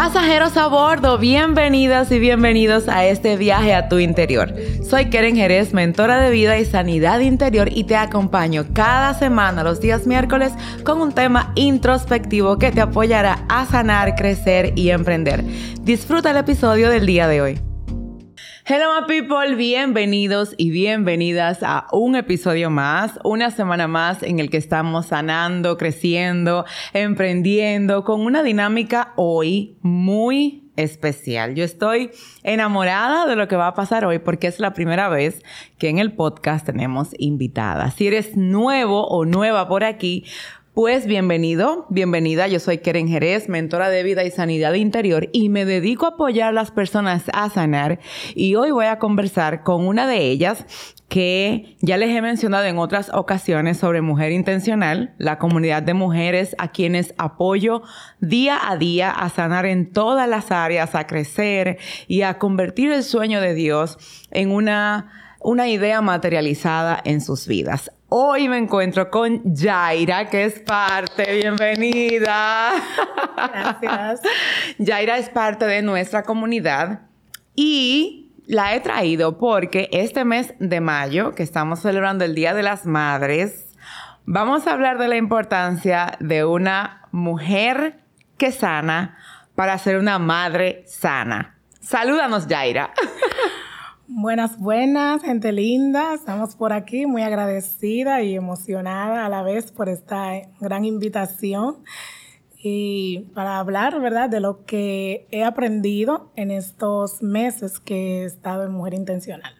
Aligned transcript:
Pasajeros 0.00 0.56
a 0.56 0.66
bordo, 0.66 1.18
bienvenidas 1.18 2.10
y 2.10 2.18
bienvenidos 2.18 2.88
a 2.88 3.04
este 3.04 3.36
viaje 3.36 3.74
a 3.74 3.90
tu 3.90 3.98
interior. 3.98 4.54
Soy 4.82 5.10
Keren 5.10 5.36
Jerez, 5.36 5.74
mentora 5.74 6.22
de 6.22 6.30
vida 6.30 6.58
y 6.58 6.64
sanidad 6.64 7.20
interior 7.20 7.68
y 7.70 7.84
te 7.84 7.96
acompaño 7.96 8.64
cada 8.72 9.12
semana 9.12 9.62
los 9.62 9.78
días 9.78 10.06
miércoles 10.06 10.54
con 10.84 11.02
un 11.02 11.12
tema 11.12 11.52
introspectivo 11.54 12.58
que 12.58 12.72
te 12.72 12.80
apoyará 12.80 13.44
a 13.50 13.66
sanar, 13.66 14.14
crecer 14.14 14.72
y 14.74 14.88
emprender. 14.88 15.44
Disfruta 15.82 16.30
el 16.30 16.38
episodio 16.38 16.88
del 16.88 17.04
día 17.04 17.28
de 17.28 17.42
hoy. 17.42 17.69
Hello 18.72 19.00
my 19.00 19.04
people, 19.08 19.56
bienvenidos 19.56 20.54
y 20.56 20.70
bienvenidas 20.70 21.64
a 21.64 21.88
un 21.90 22.14
episodio 22.14 22.70
más, 22.70 23.18
una 23.24 23.50
semana 23.50 23.88
más 23.88 24.22
en 24.22 24.38
el 24.38 24.48
que 24.48 24.58
estamos 24.58 25.06
sanando, 25.06 25.76
creciendo, 25.76 26.64
emprendiendo 26.92 28.04
con 28.04 28.20
una 28.20 28.44
dinámica 28.44 29.12
hoy 29.16 29.76
muy 29.82 30.70
especial. 30.76 31.56
Yo 31.56 31.64
estoy 31.64 32.12
enamorada 32.44 33.26
de 33.26 33.34
lo 33.34 33.48
que 33.48 33.56
va 33.56 33.66
a 33.66 33.74
pasar 33.74 34.04
hoy 34.04 34.20
porque 34.20 34.46
es 34.46 34.60
la 34.60 34.72
primera 34.72 35.08
vez 35.08 35.42
que 35.76 35.88
en 35.88 35.98
el 35.98 36.12
podcast 36.12 36.64
tenemos 36.64 37.08
invitada. 37.18 37.90
Si 37.90 38.06
eres 38.06 38.36
nuevo 38.36 39.04
o 39.08 39.24
nueva 39.24 39.66
por 39.66 39.82
aquí, 39.82 40.24
pues 40.74 41.06
bienvenido, 41.06 41.86
bienvenida. 41.90 42.46
Yo 42.46 42.60
soy 42.60 42.78
Keren 42.78 43.08
Jerez, 43.08 43.48
mentora 43.48 43.90
de 43.90 44.04
vida 44.04 44.24
y 44.24 44.30
sanidad 44.30 44.74
interior 44.74 45.28
y 45.32 45.48
me 45.48 45.64
dedico 45.64 46.06
a 46.06 46.10
apoyar 46.10 46.50
a 46.50 46.52
las 46.52 46.70
personas 46.70 47.24
a 47.32 47.50
sanar. 47.50 47.98
Y 48.36 48.54
hoy 48.54 48.70
voy 48.70 48.86
a 48.86 49.00
conversar 49.00 49.64
con 49.64 49.86
una 49.86 50.06
de 50.06 50.18
ellas 50.18 50.64
que 51.08 51.76
ya 51.80 51.96
les 51.96 52.10
he 52.10 52.22
mencionado 52.22 52.64
en 52.66 52.78
otras 52.78 53.10
ocasiones 53.12 53.78
sobre 53.78 54.00
Mujer 54.00 54.30
Intencional, 54.30 55.12
la 55.18 55.38
comunidad 55.38 55.82
de 55.82 55.94
mujeres 55.94 56.54
a 56.58 56.70
quienes 56.70 57.14
apoyo 57.18 57.82
día 58.20 58.56
a 58.62 58.76
día 58.76 59.10
a 59.10 59.28
sanar 59.28 59.66
en 59.66 59.92
todas 59.92 60.28
las 60.28 60.52
áreas, 60.52 60.94
a 60.94 61.08
crecer 61.08 61.78
y 62.06 62.22
a 62.22 62.38
convertir 62.38 62.92
el 62.92 63.02
sueño 63.02 63.40
de 63.40 63.54
Dios 63.54 63.98
en 64.30 64.52
una 64.52 65.10
una 65.42 65.68
idea 65.68 66.02
materializada 66.02 67.00
en 67.02 67.20
sus 67.22 67.46
vidas. 67.46 67.90
Hoy 68.12 68.48
me 68.48 68.58
encuentro 68.58 69.08
con 69.08 69.54
Yaira, 69.54 70.28
que 70.30 70.44
es 70.44 70.58
parte, 70.58 71.32
bienvenida. 71.32 72.72
Gracias. 73.36 74.22
Yaira 74.78 75.16
es 75.16 75.28
parte 75.28 75.64
de 75.66 75.80
nuestra 75.80 76.24
comunidad 76.24 77.02
y 77.54 78.32
la 78.46 78.74
he 78.74 78.80
traído 78.80 79.38
porque 79.38 79.88
este 79.92 80.24
mes 80.24 80.54
de 80.58 80.80
mayo, 80.80 81.36
que 81.36 81.44
estamos 81.44 81.82
celebrando 81.82 82.24
el 82.24 82.34
Día 82.34 82.52
de 82.52 82.64
las 82.64 82.84
Madres, 82.84 83.76
vamos 84.24 84.66
a 84.66 84.72
hablar 84.72 84.98
de 84.98 85.06
la 85.06 85.16
importancia 85.16 86.16
de 86.18 86.44
una 86.44 87.06
mujer 87.12 88.00
que 88.38 88.50
sana 88.50 89.18
para 89.54 89.78
ser 89.78 89.98
una 89.98 90.18
madre 90.18 90.82
sana. 90.88 91.60
Salúdanos, 91.80 92.48
Yaira. 92.48 92.92
Buenas, 94.12 94.58
buenas, 94.58 95.22
gente 95.22 95.52
linda. 95.52 96.14
Estamos 96.14 96.56
por 96.56 96.72
aquí 96.72 97.06
muy 97.06 97.22
agradecida 97.22 98.22
y 98.22 98.34
emocionada 98.34 99.24
a 99.24 99.28
la 99.28 99.44
vez 99.44 99.70
por 99.70 99.88
esta 99.88 100.32
gran 100.58 100.84
invitación 100.84 101.84
y 102.60 103.20
para 103.34 103.60
hablar, 103.60 104.00
¿verdad?, 104.00 104.28
de 104.28 104.40
lo 104.40 104.64
que 104.64 105.28
he 105.30 105.44
aprendido 105.44 106.32
en 106.34 106.50
estos 106.50 107.22
meses 107.22 107.78
que 107.78 108.22
he 108.22 108.24
estado 108.24 108.64
en 108.64 108.72
Mujer 108.72 108.94
Intencional. 108.94 109.54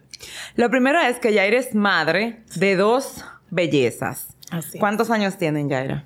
Lo 0.56 0.68
primero 0.68 1.00
es 1.00 1.20
que 1.20 1.32
ya 1.32 1.44
eres 1.44 1.76
madre 1.76 2.42
de 2.56 2.74
dos 2.74 3.24
bellezas. 3.50 4.36
Así. 4.50 4.80
¿Cuántos 4.80 5.10
años 5.10 5.38
tienen, 5.38 5.68
Yaira? 5.68 6.04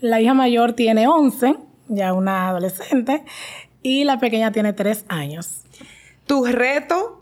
La 0.00 0.20
hija 0.20 0.34
mayor 0.34 0.72
tiene 0.72 1.06
11, 1.06 1.54
ya 1.86 2.12
una 2.12 2.48
adolescente, 2.48 3.24
y 3.82 4.02
la 4.02 4.18
pequeña 4.18 4.50
tiene 4.50 4.72
3 4.72 5.04
años. 5.06 5.62
Tu 6.26 6.44
reto 6.46 7.13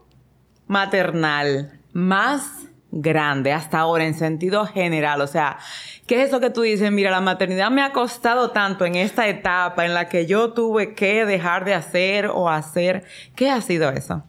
maternal 0.73 1.70
más 1.92 2.67
grande 2.91 3.53
hasta 3.53 3.78
ahora 3.78 4.06
en 4.06 4.15
sentido 4.15 4.64
general? 4.67 5.20
O 5.20 5.27
sea, 5.27 5.58
¿qué 6.07 6.23
es 6.23 6.29
eso 6.29 6.41
que 6.41 6.51
tú 6.51 6.63
dices? 6.63 6.91
Mira, 6.91 7.11
la 7.11 7.20
maternidad 7.20 7.70
me 7.70 7.83
ha 7.83 7.92
costado 7.92 8.51
tanto 8.51 8.86
en 8.86 8.95
esta 8.95 9.29
etapa 9.29 9.85
en 9.85 9.92
la 9.92 10.08
que 10.08 10.27
yo 10.27 10.55
tuve 10.55 10.95
que 10.95 11.27
dejar 11.27 11.64
de 11.67 11.74
hacer 11.74 12.27
o 12.27 12.48
hacer. 12.48 13.05
¿Qué 13.36 13.51
ha 13.51 13.61
sido 13.61 13.91
eso? 13.91 14.24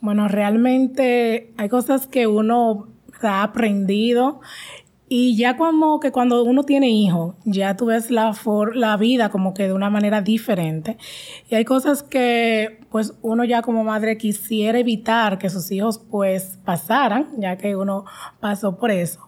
Bueno, 0.00 0.28
realmente 0.28 1.52
hay 1.56 1.68
cosas 1.68 2.06
que 2.06 2.28
uno 2.28 2.88
ha 3.22 3.42
aprendido 3.42 4.40
y 5.08 5.36
ya 5.36 5.56
como 5.56 6.00
que 6.00 6.10
cuando 6.10 6.42
uno 6.42 6.64
tiene 6.64 6.90
hijos, 6.90 7.36
ya 7.44 7.76
tú 7.76 7.86
ves 7.86 8.10
la, 8.10 8.34
la 8.74 8.96
vida 8.96 9.28
como 9.28 9.54
que 9.54 9.68
de 9.68 9.72
una 9.72 9.88
manera 9.88 10.20
diferente. 10.20 10.96
Y 11.48 11.54
hay 11.54 11.64
cosas 11.64 12.02
que 12.02 12.80
pues 12.90 13.14
uno 13.22 13.44
ya 13.44 13.62
como 13.62 13.84
madre 13.84 14.18
quisiera 14.18 14.78
evitar 14.80 15.38
que 15.38 15.48
sus 15.48 15.70
hijos 15.70 16.00
pues 16.10 16.58
pasaran, 16.64 17.28
ya 17.38 17.56
que 17.56 17.76
uno 17.76 18.04
pasó 18.40 18.78
por 18.78 18.90
eso. 18.90 19.20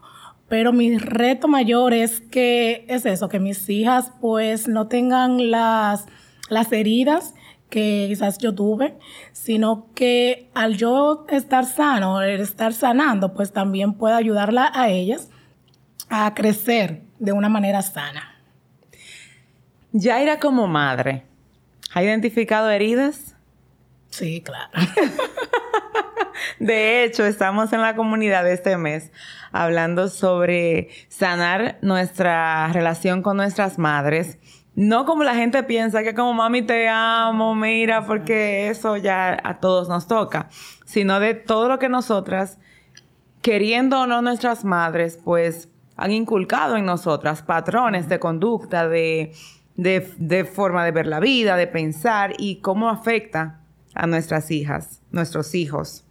Pero 0.48 0.72
mi 0.72 0.98
reto 0.98 1.46
mayor 1.46 1.94
es 1.94 2.20
que 2.22 2.84
es 2.88 3.06
eso, 3.06 3.28
que 3.28 3.38
mis 3.38 3.68
hijas 3.68 4.12
pues 4.20 4.66
no 4.66 4.88
tengan 4.88 5.52
las, 5.52 6.06
las 6.48 6.72
heridas 6.72 7.34
que 7.70 8.06
quizás 8.08 8.38
yo 8.38 8.52
tuve, 8.54 8.96
sino 9.32 9.86
que 9.94 10.50
al 10.54 10.76
yo 10.76 11.26
estar 11.28 11.66
sano, 11.66 12.20
estar 12.22 12.72
sanando, 12.72 13.34
pues 13.34 13.52
también 13.52 13.92
pueda 13.92 14.16
ayudarla 14.16 14.72
a 14.74 14.88
ellas 14.88 15.28
a 16.08 16.34
crecer 16.34 17.02
de 17.19 17.32
una 17.32 17.48
manera 17.48 17.82
sana. 17.82 18.34
Yaira 19.92 20.38
como 20.38 20.66
madre, 20.66 21.24
¿ha 21.94 22.02
identificado 22.02 22.70
heridas? 22.70 23.36
Sí, 24.10 24.42
claro. 24.42 24.70
de 26.58 27.04
hecho, 27.04 27.24
estamos 27.24 27.72
en 27.72 27.82
la 27.82 27.96
comunidad 27.96 28.44
de 28.44 28.54
este 28.54 28.76
mes 28.76 29.10
hablando 29.52 30.08
sobre 30.08 30.88
sanar 31.08 31.78
nuestra 31.82 32.69
relación 32.72 33.22
con 33.22 33.36
nuestras 33.36 33.78
madres. 33.78 34.38
No 34.75 35.06
como 35.06 35.25
la 35.25 35.34
gente 35.34 35.62
piensa 35.64 36.02
que 36.02 36.14
como 36.14 36.34
mami 36.34 36.62
te 36.62 36.88
amo, 36.88 37.54
mira, 37.54 38.06
porque 38.06 38.69
eso 38.69 38.96
ya 38.96 39.36
a 39.42 39.58
todos 39.58 39.88
nos 39.88 40.06
toca, 40.06 40.48
sino 40.84 41.19
de 41.19 41.34
todo 41.34 41.69
lo 41.69 41.78
que 41.78 41.88
nosotras, 41.88 42.58
queriendo 43.42 44.00
o 44.00 44.06
no 44.06 44.22
nuestras 44.22 44.64
madres, 44.64 45.19
pues 45.25 45.69
han 45.98 46.12
inculcado 46.12 46.76
en 46.76 46.86
nosotras 46.86 47.42
patrones 47.42 48.09
de 48.09 48.20
conducta, 48.20 48.88
de, 48.88 49.34
de, 49.75 50.44
forma 50.44 50.84
de 50.84 50.92
ver 50.92 51.09
la 51.09 51.19
vida, 51.19 51.56
de 51.56 51.66
pensar 51.66 52.34
y 52.38 52.60
cómo 52.60 52.88
afecta 52.88 53.60
a 53.94 54.06
nuestras 54.06 54.53
hijas, 54.53 55.03
nuestros 55.10 55.56
hijos. 55.56 56.04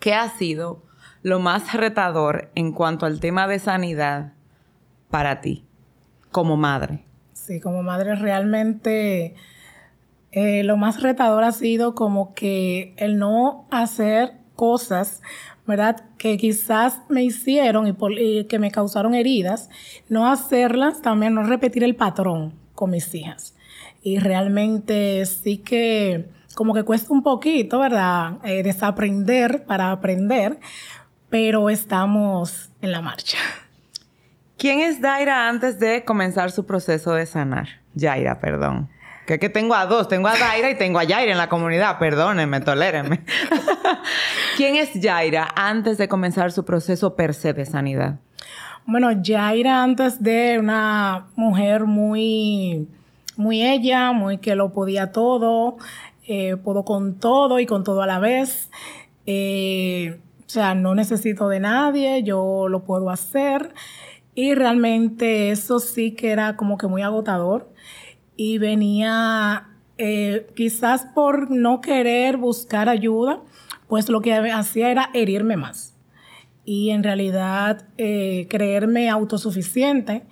¿Qué 0.00 0.14
ha 0.14 0.30
sido 0.30 0.82
lo 1.22 1.40
más 1.40 1.74
retador 1.74 2.50
en 2.54 2.72
cuanto 2.72 3.04
al 3.04 3.20
tema 3.20 3.46
de 3.46 3.58
sanidad 3.58 4.32
para 5.10 5.42
ti 5.42 5.66
como 6.30 6.56
madre? 6.56 7.04
Sí, 7.34 7.60
como 7.60 7.82
madre 7.82 8.14
realmente 8.14 9.34
eh, 10.30 10.62
lo 10.64 10.78
más 10.78 11.02
retador 11.02 11.44
ha 11.44 11.52
sido 11.52 11.94
como 11.94 12.32
que 12.32 12.94
el 12.96 13.18
no 13.18 13.66
hacer 13.70 14.38
cosas 14.56 15.20
¿verdad? 15.66 16.04
Que 16.18 16.36
quizás 16.36 17.00
me 17.08 17.22
hicieron 17.22 17.86
y, 17.86 18.44
que 18.44 18.58
me 18.58 18.70
causaron 18.70 19.14
heridas, 19.14 19.70
no 20.08 20.30
hacerlas, 20.30 21.02
también 21.02 21.34
no 21.34 21.44
repetir 21.44 21.84
el 21.84 21.96
patrón 21.96 22.54
con 22.74 22.90
mis 22.90 23.14
hijas. 23.14 23.54
Y 24.02 24.18
realmente 24.18 25.24
sí 25.26 25.58
que 25.58 26.28
como 26.54 26.74
que 26.74 26.82
cuesta 26.82 27.12
un 27.12 27.22
poquito, 27.22 27.78
¿verdad? 27.78 28.38
Eh, 28.44 28.62
desaprender 28.62 29.64
para 29.64 29.90
aprender, 29.90 30.58
pero 31.30 31.70
estamos 31.70 32.70
en 32.80 32.92
la 32.92 33.00
marcha. 33.00 33.38
¿Quién 34.58 34.80
es 34.80 35.00
Daira 35.00 35.48
antes 35.48 35.80
de 35.80 36.04
comenzar 36.04 36.50
su 36.50 36.66
proceso 36.66 37.14
de 37.14 37.26
sanar? 37.26 37.68
Yaira, 37.94 38.38
perdón. 38.38 38.90
Que, 39.32 39.38
que 39.38 39.48
tengo 39.48 39.74
a 39.74 39.86
dos, 39.86 40.08
tengo 40.08 40.28
a 40.28 40.36
Daira 40.36 40.68
y 40.68 40.76
tengo 40.76 40.98
a 40.98 41.04
Yaira 41.04 41.32
en 41.32 41.38
la 41.38 41.48
comunidad, 41.48 41.98
perdónenme, 41.98 42.60
tolérenme. 42.60 43.24
¿Quién 44.58 44.76
es 44.76 44.92
Yaira 44.92 45.48
antes 45.56 45.96
de 45.96 46.06
comenzar 46.06 46.52
su 46.52 46.66
proceso 46.66 47.16
per 47.16 47.32
se 47.32 47.54
de 47.54 47.64
sanidad? 47.64 48.20
Bueno, 48.84 49.10
Yaira 49.22 49.82
antes 49.82 50.22
de 50.22 50.58
una 50.58 51.28
mujer 51.34 51.84
muy, 51.86 52.86
muy 53.38 53.62
ella, 53.62 54.12
muy 54.12 54.36
que 54.36 54.54
lo 54.54 54.70
podía 54.70 55.12
todo, 55.12 55.78
eh, 56.28 56.58
puedo 56.58 56.84
con 56.84 57.18
todo 57.18 57.58
y 57.58 57.64
con 57.64 57.84
todo 57.84 58.02
a 58.02 58.06
la 58.06 58.18
vez. 58.18 58.70
Eh, 59.24 60.20
o 60.44 60.50
sea, 60.50 60.74
no 60.74 60.94
necesito 60.94 61.48
de 61.48 61.60
nadie, 61.60 62.22
yo 62.22 62.68
lo 62.68 62.84
puedo 62.84 63.08
hacer. 63.08 63.72
Y 64.34 64.52
realmente 64.54 65.50
eso 65.50 65.78
sí 65.78 66.12
que 66.12 66.32
era 66.32 66.54
como 66.58 66.76
que 66.76 66.86
muy 66.86 67.00
agotador 67.00 67.71
y 68.36 68.58
venía 68.58 69.68
eh, 69.98 70.46
quizás 70.54 71.06
por 71.14 71.50
no 71.50 71.80
querer 71.80 72.36
buscar 72.36 72.88
ayuda, 72.88 73.40
pues 73.88 74.08
lo 74.08 74.20
que 74.20 74.34
hacía 74.34 74.90
era 74.90 75.10
herirme 75.14 75.56
más. 75.56 75.94
Y 76.64 76.90
en 76.90 77.02
realidad 77.02 77.86
eh, 77.98 78.46
creerme 78.48 79.10
autosuficiente 79.10 80.22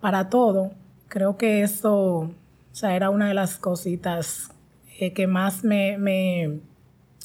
para 0.00 0.28
todo, 0.28 0.72
creo 1.08 1.36
que 1.36 1.62
eso 1.62 2.30
o 2.76 2.78
sea, 2.78 2.94
era 2.94 3.08
una 3.08 3.28
de 3.28 3.32
las 3.32 3.56
cositas 3.56 4.50
eh, 5.00 5.14
que 5.14 5.26
más 5.26 5.64
me, 5.64 5.96
me, 5.96 6.60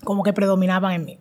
como 0.02 0.24
que 0.24 0.32
predominaban 0.32 0.94
en 0.94 1.04
mí. 1.04 1.20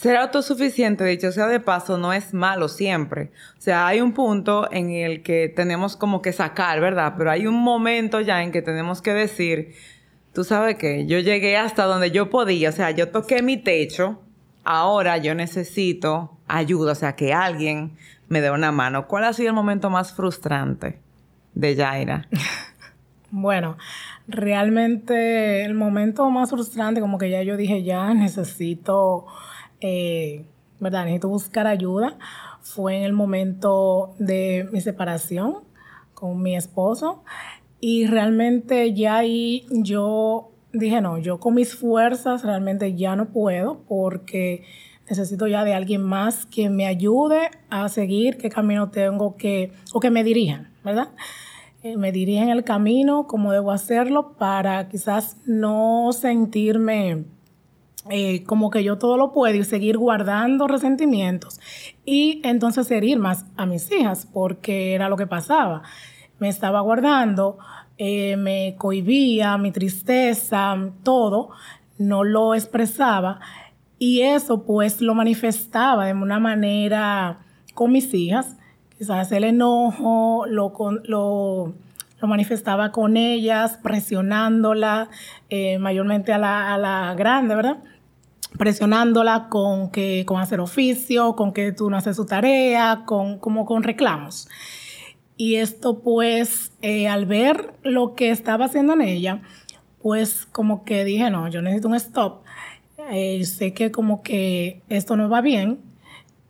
Ser 0.00 0.16
autosuficiente, 0.16 1.02
dicho 1.04 1.32
sea 1.32 1.48
de 1.48 1.58
paso, 1.58 1.98
no 1.98 2.12
es 2.12 2.32
malo 2.32 2.68
siempre. 2.68 3.32
O 3.58 3.60
sea, 3.60 3.88
hay 3.88 4.00
un 4.00 4.12
punto 4.12 4.70
en 4.70 4.90
el 4.90 5.24
que 5.24 5.48
tenemos 5.48 5.96
como 5.96 6.22
que 6.22 6.32
sacar, 6.32 6.80
¿verdad? 6.80 7.14
Pero 7.18 7.32
hay 7.32 7.48
un 7.48 7.56
momento 7.56 8.20
ya 8.20 8.44
en 8.44 8.52
que 8.52 8.62
tenemos 8.62 9.02
que 9.02 9.12
decir, 9.12 9.74
tú 10.32 10.44
sabes 10.44 10.76
que 10.76 11.04
yo 11.06 11.18
llegué 11.18 11.56
hasta 11.56 11.82
donde 11.82 12.12
yo 12.12 12.30
podía, 12.30 12.68
o 12.68 12.72
sea, 12.72 12.92
yo 12.92 13.08
toqué 13.08 13.42
mi 13.42 13.56
techo, 13.56 14.22
ahora 14.62 15.16
yo 15.16 15.34
necesito 15.34 16.38
ayuda, 16.46 16.92
o 16.92 16.94
sea, 16.94 17.16
que 17.16 17.32
alguien 17.34 17.96
me 18.28 18.40
dé 18.40 18.52
una 18.52 18.70
mano. 18.70 19.08
¿Cuál 19.08 19.24
ha 19.24 19.32
sido 19.32 19.48
el 19.48 19.56
momento 19.56 19.90
más 19.90 20.12
frustrante 20.14 21.00
de 21.54 21.74
Yaira? 21.74 22.28
bueno, 23.32 23.76
realmente 24.28 25.64
el 25.64 25.74
momento 25.74 26.30
más 26.30 26.50
frustrante, 26.50 27.00
como 27.00 27.18
que 27.18 27.30
ya 27.30 27.42
yo 27.42 27.56
dije, 27.56 27.82
ya 27.82 28.14
necesito 28.14 29.26
eh, 29.80 30.44
¿verdad? 30.80 31.04
Necesito 31.04 31.28
buscar 31.28 31.66
ayuda. 31.66 32.18
Fue 32.60 32.96
en 32.96 33.02
el 33.04 33.12
momento 33.12 34.14
de 34.18 34.68
mi 34.72 34.80
separación 34.80 35.58
con 36.14 36.42
mi 36.42 36.56
esposo 36.56 37.22
y 37.80 38.06
realmente 38.06 38.92
ya 38.92 39.18
ahí 39.18 39.66
yo 39.70 40.50
dije, 40.72 41.00
no, 41.00 41.18
yo 41.18 41.38
con 41.38 41.54
mis 41.54 41.74
fuerzas 41.74 42.42
realmente 42.42 42.94
ya 42.94 43.16
no 43.16 43.26
puedo 43.26 43.84
porque 43.88 44.64
necesito 45.08 45.46
ya 45.46 45.64
de 45.64 45.74
alguien 45.74 46.02
más 46.02 46.44
que 46.44 46.68
me 46.70 46.86
ayude 46.86 47.50
a 47.70 47.88
seguir 47.88 48.36
qué 48.36 48.50
camino 48.50 48.90
tengo 48.90 49.36
que, 49.36 49.72
o 49.92 50.00
que 50.00 50.10
me 50.10 50.24
dirijan, 50.24 50.70
¿verdad? 50.84 51.08
Eh, 51.82 51.96
me 51.96 52.10
dirigen 52.10 52.48
el 52.48 52.64
camino, 52.64 53.26
cómo 53.26 53.52
debo 53.52 53.70
hacerlo 53.70 54.34
para 54.36 54.88
quizás 54.88 55.36
no 55.46 56.10
sentirme 56.12 57.24
eh, 58.10 58.44
como 58.44 58.70
que 58.70 58.84
yo 58.84 58.96
todo 58.96 59.16
lo 59.16 59.32
puedo 59.32 59.54
y 59.54 59.64
seguir 59.64 59.98
guardando 59.98 60.66
resentimientos 60.66 61.60
y 62.04 62.40
entonces 62.44 62.90
herir 62.90 63.18
más 63.18 63.44
a 63.56 63.66
mis 63.66 63.90
hijas 63.92 64.26
porque 64.32 64.94
era 64.94 65.08
lo 65.08 65.16
que 65.16 65.26
pasaba. 65.26 65.82
Me 66.38 66.48
estaba 66.48 66.80
guardando, 66.80 67.58
eh, 67.98 68.36
me 68.36 68.76
cohibía 68.78 69.58
mi 69.58 69.72
tristeza, 69.72 70.76
todo, 71.02 71.50
no 71.98 72.24
lo 72.24 72.54
expresaba 72.54 73.40
y 73.98 74.22
eso 74.22 74.62
pues 74.62 75.00
lo 75.00 75.14
manifestaba 75.14 76.06
de 76.06 76.14
una 76.14 76.38
manera 76.38 77.40
con 77.74 77.92
mis 77.92 78.14
hijas, 78.14 78.56
quizás 78.96 79.30
el 79.32 79.44
enojo, 79.44 80.46
lo, 80.46 80.72
lo, 81.04 81.74
lo 82.20 82.28
manifestaba 82.28 82.92
con 82.92 83.16
ellas, 83.16 83.78
presionándola, 83.82 85.08
eh, 85.50 85.78
mayormente 85.78 86.32
a 86.32 86.38
la, 86.38 86.74
a 86.74 86.78
la 86.78 87.14
grande, 87.14 87.54
¿verdad? 87.54 87.78
presionándola 88.56 89.48
con 89.48 89.90
que 89.90 90.24
con 90.24 90.40
hacer 90.40 90.60
oficio, 90.60 91.36
con 91.36 91.52
que 91.52 91.72
tú 91.72 91.90
no 91.90 91.96
haces 91.96 92.16
su 92.16 92.26
tarea, 92.26 93.02
con 93.04 93.38
como 93.38 93.66
con 93.66 93.82
reclamos. 93.82 94.48
Y 95.36 95.56
esto 95.56 96.00
pues 96.00 96.72
eh, 96.82 97.08
al 97.08 97.26
ver 97.26 97.74
lo 97.82 98.14
que 98.14 98.30
estaba 98.30 98.66
haciendo 98.66 98.94
en 98.94 99.02
ella, 99.02 99.42
pues 100.02 100.46
como 100.46 100.84
que 100.84 101.04
dije, 101.04 101.30
no, 101.30 101.48
yo 101.48 101.62
necesito 101.62 101.88
un 101.88 101.94
stop. 101.94 102.42
Eh, 103.10 103.44
sé 103.44 103.72
que 103.72 103.90
como 103.90 104.22
que 104.22 104.82
esto 104.88 105.16
no 105.16 105.28
va 105.28 105.40
bien, 105.40 105.80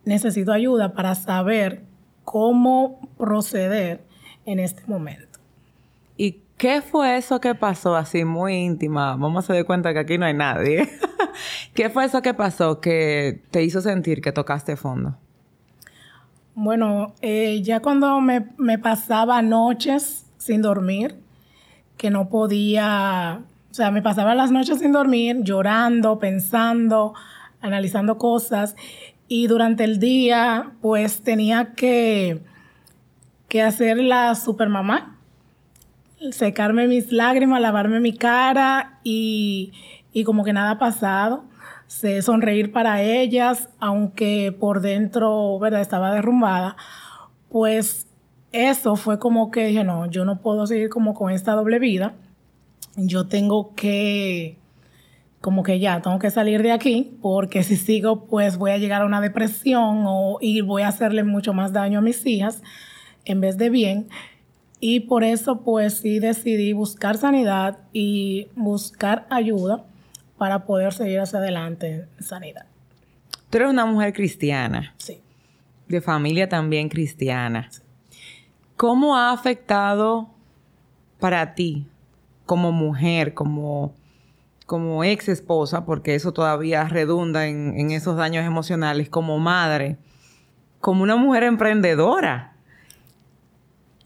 necesito 0.05 0.53
ayuda 0.53 0.95
para 0.95 1.15
saber 1.15 1.83
cómo 2.25 3.01
proceder 3.19 4.03
en 4.47 4.59
este 4.59 4.83
momento. 4.87 5.28
¿Y 6.59 6.67
qué 6.67 6.83
fue 6.83 7.17
eso 7.17 7.41
que 7.41 7.55
pasó 7.55 7.95
así 7.95 8.25
muy 8.25 8.55
íntima? 8.57 9.15
Vamos 9.15 9.49
a 9.49 9.55
dar 9.55 9.65
cuenta 9.65 9.93
que 9.93 10.01
aquí 10.01 10.19
no 10.19 10.27
hay 10.27 10.35
nadie. 10.35 10.89
¿Qué 11.73 11.89
fue 11.89 12.05
eso 12.05 12.21
que 12.21 12.35
pasó 12.35 12.81
que 12.81 13.45
te 13.53 13.63
hizo 13.63 13.81
sentir 13.81 14.21
que 14.21 14.33
tocaste 14.33 14.75
fondo? 14.75 15.17
Bueno, 16.57 17.15
eh, 17.21 17.63
ya 17.63 17.79
cuando 17.79 18.21
me, 18.21 18.41
pasaba 18.79 19.41
noches 19.41 20.27
sin 20.37 20.61
dormir, 20.61 21.21
que 21.97 22.11
no 22.11 22.29
podía, 22.29 23.43
o 23.71 23.75
sea, 23.75 23.93
me 23.93 24.03
pasaba 24.03 24.35
las 24.35 24.51
noches 24.51 24.81
sin 24.81 24.91
dormir, 24.91 25.45
llorando, 25.45 26.19
pensando, 26.19 27.15
analizando 27.61 28.19
cosas, 28.19 28.75
y 29.29 29.47
durante 29.47 29.85
el 29.85 30.01
día, 30.01 30.73
pues 30.81 31.23
tenía 31.23 31.75
que, 31.75 32.43
que 33.47 33.63
hacer 33.63 33.99
la 33.99 34.35
supermamá, 34.35 35.18
secarme 36.33 36.87
mis 36.89 37.13
lágrimas, 37.13 37.61
lavarme 37.61 38.01
mi 38.01 38.13
cara 38.13 39.01
y, 39.05 39.73
y 40.13 40.25
como 40.25 40.45
que 40.45 40.53
nada 40.53 40.73
ha 40.73 40.79
pasado. 40.79 41.45
Sé 41.87 42.21
sonreír 42.21 42.73
para 42.73 43.03
ellas, 43.03 43.69
aunque 43.79 44.53
por 44.53 44.81
dentro, 44.81 45.59
¿verdad? 45.59 45.81
Estaba 45.81 46.13
derrumbada. 46.13 46.77
Pues 47.49 48.07
eso 48.53 48.97
fue 48.97 49.19
como 49.19 49.51
que 49.51 49.67
dije, 49.67 49.85
no, 49.85 50.07
yo 50.07 50.25
no 50.25 50.41
puedo 50.41 50.67
seguir 50.67 50.89
como 50.89 51.15
con 51.15 51.31
esta 51.31 51.53
doble 51.53 51.79
vida. 51.79 52.15
Yo 52.97 53.27
tengo 53.29 53.75
que, 53.75 54.59
como 55.41 55.63
que 55.63 55.79
ya, 55.79 56.01
tengo 56.03 56.19
que 56.19 56.31
salir 56.31 56.63
de 56.63 56.73
aquí, 56.73 57.17
porque 57.23 57.63
si 57.63 57.77
sigo, 57.77 58.27
pues 58.27 58.59
voy 58.59 58.73
a 58.73 58.79
llegar 58.79 59.03
a 59.03 59.07
una 59.07 59.21
depresión 59.21 60.05
o, 60.07 60.39
y 60.41 60.61
voy 60.63 60.83
a 60.83 60.89
hacerle 60.89 61.25
mucho 61.25 61.53
más 61.53 61.73
daño 61.73 62.01
a 62.01 62.03
mis 62.03 62.25
hijas 62.27 62.63
en 63.25 63.41
vez 63.41 63.57
de 63.57 63.71
bien. 63.71 64.09
Y 64.81 65.01
por 65.01 65.25
eso, 65.25 65.61
pues 65.63 65.99
sí 65.99 66.21
decidí 66.21 66.73
buscar 66.73 67.17
sanidad 67.17 67.79
y 67.93 68.49
buscar 68.55 69.27
ayuda 69.29 69.85
para 70.37 70.65
poder 70.67 70.93
seguir 70.93 71.21
hacia 71.21 71.41
adelante 71.41 72.07
en 72.17 72.25
sanidad. 72.25 72.67
Tú 73.51 73.59
eres 73.59 73.71
una 73.71 73.87
mujer 73.87 74.13
cristiana. 74.13 74.95
Sí. 74.99 75.21
De 75.89 76.01
familia 76.01 76.49
también 76.49 76.89
cristiana. 76.89 77.71
¿Cómo 78.77 79.17
ha 79.17 79.33
afectado 79.33 80.31
para 81.19 81.55
ti 81.55 81.89
como 82.47 82.71
mujer, 82.71 83.35
como, 83.35 83.95
como 84.67 85.03
ex 85.03 85.29
esposa, 85.29 85.85
porque 85.85 86.15
eso 86.15 86.33
todavía 86.33 86.85
redunda 86.85 87.47
en, 87.47 87.75
en 87.77 87.91
esos 87.91 88.17
daños 88.17 88.45
emocionales, 88.45 89.09
como 89.09 89.39
madre, 89.39 89.97
como 90.81 91.03
una 91.03 91.17
mujer 91.17 91.43
emprendedora? 91.43 92.58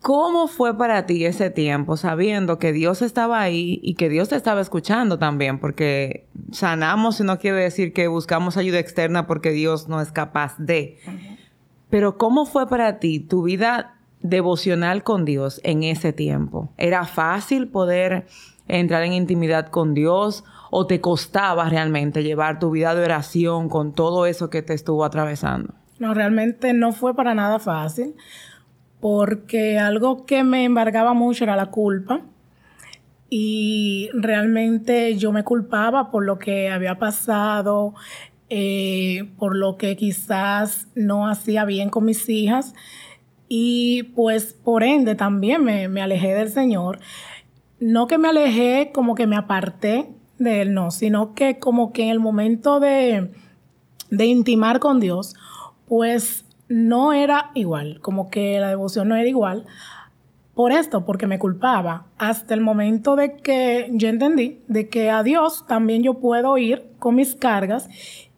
¿Cómo 0.03 0.49
fue 0.49 0.77
para 0.77 1.07
ti 1.07 1.25
ese 1.25 1.49
tiempo 1.51 1.97
sabiendo 1.97 2.59
que 2.59 2.73
Dios 2.73 3.03
estaba 3.03 3.41
ahí 3.41 3.79
y 3.85 3.95
que 3.95 4.09
Dios 4.09 4.31
te 4.31 4.35
estaba 4.35 4.61
escuchando 4.61 5.17
también? 5.17 5.61
Porque 5.61 6.27
sanamos 6.51 7.21
y 7.21 7.23
no 7.23 7.39
quiere 7.39 7.59
decir 7.59 7.93
que 7.93 8.09
buscamos 8.09 8.57
ayuda 8.57 8.81
externa 8.81 9.29
porque 9.29 9.53
Dios 9.53 9.89
no 9.89 10.01
es 10.01 10.11
capaz 10.11 10.57
de. 10.59 10.99
Pero 11.89 12.19
¿cómo 12.19 12.47
fue 12.47 12.69
para 12.69 12.99
ti 12.99 13.21
tu 13.21 13.45
vida 13.45 13.95
devocional 14.23 15.05
con 15.05 15.25
Dios 15.25 15.61
en 15.63 15.85
ese 15.85 16.13
tiempo? 16.13 16.73
¿Era 16.79 17.05
fácil 17.05 17.69
poder 17.69 18.27
entrar 18.67 19.05
en 19.05 19.13
intimidad 19.13 19.69
con 19.69 19.95
Dios 19.95 20.43
o 20.73 20.89
te 20.89 21.01
costaba 21.01 21.69
realmente 21.69 22.25
llevar 22.25 22.59
tu 22.59 22.73
vida 22.73 22.97
de 22.97 23.05
oración 23.05 23.69
con 23.69 23.93
todo 23.93 24.27
eso 24.27 24.51
que 24.51 24.63
te 24.63 24.75
estuvo 24.75 25.05
atravesando? 25.05 25.75
No, 26.01 26.13
realmente 26.13 26.73
no 26.73 26.91
fue 26.91 27.15
para 27.15 27.35
nada 27.35 27.61
fácil 27.61 28.17
porque 29.03 29.81
algo 29.81 30.27
que 30.27 30.45
me 30.45 30.63
embargaba 30.63 31.13
mucho 31.13 31.43
era 31.43 31.57
la 31.57 31.73
culpa 31.73 32.21
y 33.29 34.11
realmente 34.15 35.17
yo 35.17 35.33
me 35.33 35.43
culpaba 35.43 36.13
por 36.13 36.25
lo 36.25 36.39
que 36.39 36.71
había 36.71 37.01
pasado, 37.01 37.95
eh, 38.49 39.29
por 39.39 39.57
lo 39.57 39.77
que 39.77 39.97
quizás 39.97 40.87
no 40.95 41.27
hacía 41.27 41.65
bien 41.65 41.91
con 41.91 42.05
mis 42.05 42.29
hijas 42.29 42.75
y 43.49 44.05
pues 44.15 44.53
por 44.53 44.85
ende 44.85 45.17
también 45.17 45.65
me, 45.65 45.89
me 45.89 46.01
alejé 46.01 46.33
del 46.35 46.51
Señor. 46.51 47.01
No 47.81 48.07
que 48.07 48.19
me 48.19 48.29
alejé 48.29 48.93
como 48.95 49.17
que 49.17 49.27
me 49.27 49.35
aparté 49.35 50.11
de 50.39 50.63
Él, 50.63 50.75
no, 50.75 50.93
sino 50.93 51.35
que 51.35 51.59
como 51.59 51.93
que 51.93 52.05
en 52.05 52.11
el 52.11 52.21
momento 52.21 52.79
de, 52.79 53.33
de 54.11 54.27
intimar 54.27 54.79
con 54.79 55.01
Dios, 55.01 55.35
pues 55.89 56.45
no 56.73 57.13
era 57.13 57.51
igual, 57.55 58.01
como 58.01 58.31
que 58.31 58.59
la 58.59 58.69
devoción 58.69 59.09
no 59.09 59.17
era 59.17 59.29
igual. 59.29 59.67
Por 60.55 60.73
esto, 60.73 61.05
porque 61.05 61.27
me 61.27 61.39
culpaba, 61.39 62.07
hasta 62.19 62.53
el 62.55 62.61
momento 62.61 63.17
de 63.17 63.37
que 63.37 63.89
yo 63.93 64.09
entendí 64.09 64.61
de 64.69 64.89
que 64.89 65.11
a 65.11 65.23
Dios 65.23 65.67
también 65.67 66.03
yo 66.03 66.15
puedo 66.15 66.59
ir 66.59 66.91
con 66.99 67.15
mis 67.15 67.35
cargas 67.35 67.89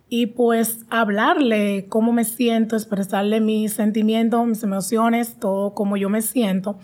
y 0.09 0.27
pues 0.27 0.85
hablarle 0.91 1.87
cómo 1.89 2.13
me 2.13 2.25
siento, 2.25 2.77
expresarle 2.77 3.41
mis 3.41 3.73
sentimientos, 3.73 4.47
mis 4.47 4.63
emociones, 4.63 5.41
todo 5.41 5.75
como 5.75 5.97
yo 5.97 6.09
me 6.09 6.23
siento. 6.23 6.79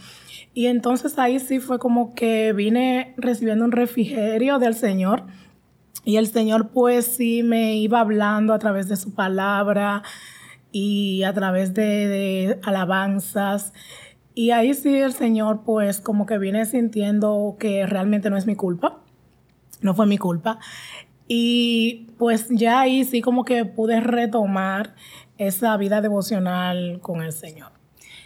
Y 0.52 0.66
entonces 0.66 1.16
ahí 1.16 1.38
sí 1.38 1.60
fue 1.60 1.78
como 1.78 2.12
que 2.14 2.52
vine 2.52 3.14
recibiendo 3.16 3.64
un 3.64 3.70
refrigerio 3.70 4.58
del 4.58 4.74
Señor. 4.74 5.24
Y 6.04 6.16
el 6.16 6.26
Señor 6.26 6.70
pues 6.70 7.06
sí 7.06 7.44
me 7.44 7.76
iba 7.76 8.00
hablando 8.00 8.52
a 8.52 8.58
través 8.58 8.88
de 8.88 8.96
su 8.96 9.14
palabra, 9.14 10.02
y 10.72 11.22
a 11.24 11.32
través 11.32 11.74
de, 11.74 12.58
alabanzas. 12.62 13.72
Y 14.34 14.50
ahí 14.50 14.74
sí 14.74 14.94
el 14.96 15.12
Señor 15.12 15.62
pues 15.64 16.00
como 16.00 16.26
que 16.26 16.38
viene 16.38 16.64
sintiendo 16.64 17.56
que 17.58 17.86
realmente 17.86 18.30
no 18.30 18.36
es 18.36 18.46
mi 18.46 18.54
culpa, 18.56 19.00
no 19.82 19.94
fue 19.94 20.06
mi 20.06 20.18
culpa. 20.18 20.58
Y 21.26 22.08
pues 22.18 22.48
ya 22.50 22.80
ahí 22.80 23.04
sí 23.04 23.20
como 23.20 23.44
que 23.44 23.64
pude 23.64 24.00
retomar 24.00 24.94
esa 25.38 25.76
vida 25.76 26.00
devocional 26.00 26.98
con 27.00 27.22
el 27.22 27.32
Señor. 27.32 27.72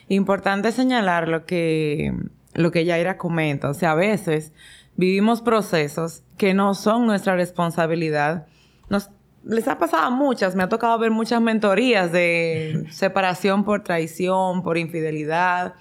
Importante 0.08 0.72
señalar 0.72 1.28
lo 1.28 1.46
que, 1.46 2.12
lo 2.54 2.70
que 2.70 2.84
Yaira 2.84 3.16
comenta. 3.18 3.70
O 3.70 3.74
sea, 3.74 3.92
a 3.92 3.94
veces 3.94 4.52
vivimos 4.96 5.40
procesos 5.40 6.22
que 6.36 6.54
no 6.54 6.74
son 6.74 7.06
nuestra 7.06 7.36
responsabilidad. 7.36 8.46
Nos, 8.88 9.10
les 9.44 9.68
ha 9.68 9.78
pasado 9.78 10.04
a 10.04 10.10
muchas, 10.10 10.54
me 10.54 10.62
ha 10.62 10.68
tocado 10.68 10.98
ver 10.98 11.10
muchas 11.10 11.40
mentorías 11.40 12.12
de 12.12 12.86
separación 12.90 13.64
por 13.64 13.82
traición, 13.82 14.62
por 14.62 14.78
infidelidad. 14.78 15.74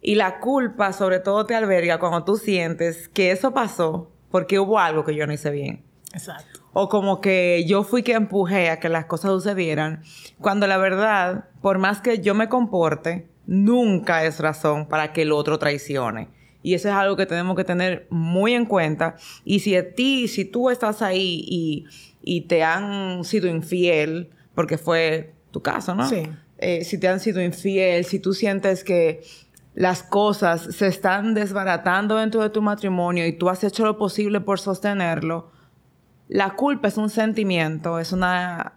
Y 0.00 0.14
la 0.14 0.38
culpa 0.40 0.92
sobre 0.92 1.20
todo 1.20 1.46
te 1.46 1.54
alberga 1.54 1.98
cuando 1.98 2.24
tú 2.24 2.36
sientes 2.36 3.08
que 3.08 3.30
eso 3.30 3.52
pasó 3.52 4.10
porque 4.30 4.58
hubo 4.58 4.78
algo 4.78 5.04
que 5.04 5.14
yo 5.14 5.26
no 5.26 5.32
hice 5.32 5.50
bien. 5.50 5.84
Exacto. 6.12 6.60
O 6.72 6.88
como 6.88 7.20
que 7.20 7.64
yo 7.66 7.82
fui 7.82 8.02
que 8.02 8.12
empujé 8.12 8.70
a 8.70 8.78
que 8.78 8.88
las 8.88 9.06
cosas 9.06 9.30
sucedieran, 9.32 10.02
cuando 10.40 10.66
la 10.66 10.76
verdad, 10.76 11.48
por 11.62 11.78
más 11.78 12.00
que 12.00 12.20
yo 12.20 12.34
me 12.34 12.48
comporte, 12.48 13.28
nunca 13.46 14.24
es 14.24 14.40
razón 14.40 14.86
para 14.86 15.12
que 15.12 15.22
el 15.22 15.32
otro 15.32 15.58
traicione. 15.58 16.28
Y 16.66 16.74
eso 16.74 16.88
es 16.88 16.94
algo 16.96 17.14
que 17.14 17.26
tenemos 17.26 17.54
que 17.54 17.62
tener 17.62 18.08
muy 18.10 18.52
en 18.52 18.66
cuenta. 18.66 19.14
Y 19.44 19.60
si 19.60 19.76
a 19.76 19.94
ti, 19.94 20.26
si 20.26 20.44
tú 20.44 20.68
estás 20.68 21.00
ahí 21.00 21.44
y, 21.46 21.84
y 22.24 22.40
te 22.40 22.64
han 22.64 23.22
sido 23.22 23.46
infiel, 23.46 24.30
porque 24.52 24.76
fue 24.76 25.32
tu 25.52 25.62
caso, 25.62 25.94
¿no? 25.94 26.08
Sí. 26.08 26.24
Eh, 26.58 26.82
si 26.82 26.98
te 26.98 27.06
han 27.06 27.20
sido 27.20 27.40
infiel, 27.40 28.04
si 28.04 28.18
tú 28.18 28.34
sientes 28.34 28.82
que 28.82 29.22
las 29.74 30.02
cosas 30.02 30.62
se 30.74 30.88
están 30.88 31.34
desbaratando 31.34 32.16
dentro 32.16 32.42
de 32.42 32.50
tu 32.50 32.62
matrimonio 32.62 33.24
y 33.28 33.32
tú 33.34 33.48
has 33.48 33.62
hecho 33.62 33.84
lo 33.84 33.96
posible 33.96 34.40
por 34.40 34.58
sostenerlo, 34.58 35.52
la 36.26 36.56
culpa 36.56 36.88
es 36.88 36.96
un 36.96 37.10
sentimiento, 37.10 38.00
es 38.00 38.10
una, 38.10 38.75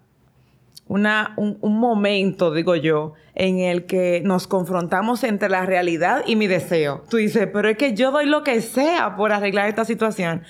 una, 0.89 1.33
un, 1.37 1.59
un, 1.61 1.79
momento, 1.79 2.51
digo 2.51 2.75
yo, 2.75 3.13
en 3.35 3.59
el 3.59 3.85
que 3.85 4.21
nos 4.25 4.47
confrontamos 4.47 5.23
entre 5.23 5.47
la 5.47 5.65
realidad 5.65 6.23
y 6.25 6.35
mi 6.35 6.47
deseo. 6.47 7.05
Tú 7.09 7.17
dices, 7.17 7.47
pero 7.53 7.69
es 7.69 7.77
que 7.77 7.93
yo 7.93 8.11
doy 8.11 8.25
lo 8.25 8.43
que 8.43 8.59
sea 8.61 9.15
por 9.15 9.31
arreglar 9.31 9.69
esta 9.69 9.85
situación, 9.85 10.43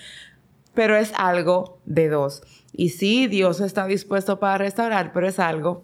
pero 0.73 0.95
es 0.95 1.11
algo 1.17 1.79
de 1.85 2.07
dos. 2.07 2.41
Y 2.71 2.89
sí, 2.89 3.27
Dios 3.27 3.59
está 3.59 3.85
dispuesto 3.85 4.39
para 4.39 4.57
restaurar, 4.57 5.11
pero 5.11 5.27
es 5.27 5.39
algo 5.39 5.83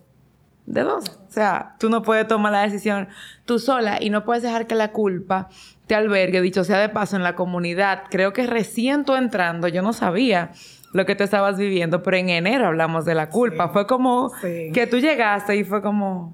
de 0.66 0.84
dos. 0.84 1.10
O 1.28 1.32
sea, 1.32 1.76
tú 1.78 1.90
no 1.90 2.02
puedes 2.02 2.26
tomar 2.26 2.54
la 2.54 2.62
decisión 2.62 3.10
tú 3.44 3.60
sola 3.60 3.98
y 4.02 4.10
no 4.10 4.24
puedes 4.24 4.42
dejar 4.42 4.68
que 4.68 4.76
la 4.76 4.94
culpa 4.94 5.50
te 5.88 5.96
albergue. 5.96 6.42
Dicho 6.42 6.64
sea 6.64 6.80
de 6.80 6.90
paso, 6.90 7.18
en 7.18 7.24
la 7.24 7.36
comunidad, 7.36 8.04
creo 8.10 8.32
que 8.32 8.48
recién 8.48 9.04
tú 9.04 9.16
entrando, 9.16 9.68
yo 9.68 9.82
no 9.82 9.92
sabía 9.92 10.52
lo 10.96 11.06
que 11.06 11.14
tú 11.16 11.26
estabas 11.26 11.58
viviendo, 11.58 12.02
pero 12.04 12.16
en 12.16 12.30
enero 12.30 12.68
hablamos 12.68 13.04
de 13.04 13.16
la 13.16 13.30
culpa. 13.30 13.66
Sí. 13.68 13.74
Fue 13.74 13.86
como 13.86 14.30
Sí. 14.42 14.72
que 14.74 14.88
tú 14.88 14.98
llegaste 14.98 15.58
y 15.58 15.66
fue 15.66 15.82
como, 15.82 16.34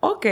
ok, 0.00 0.26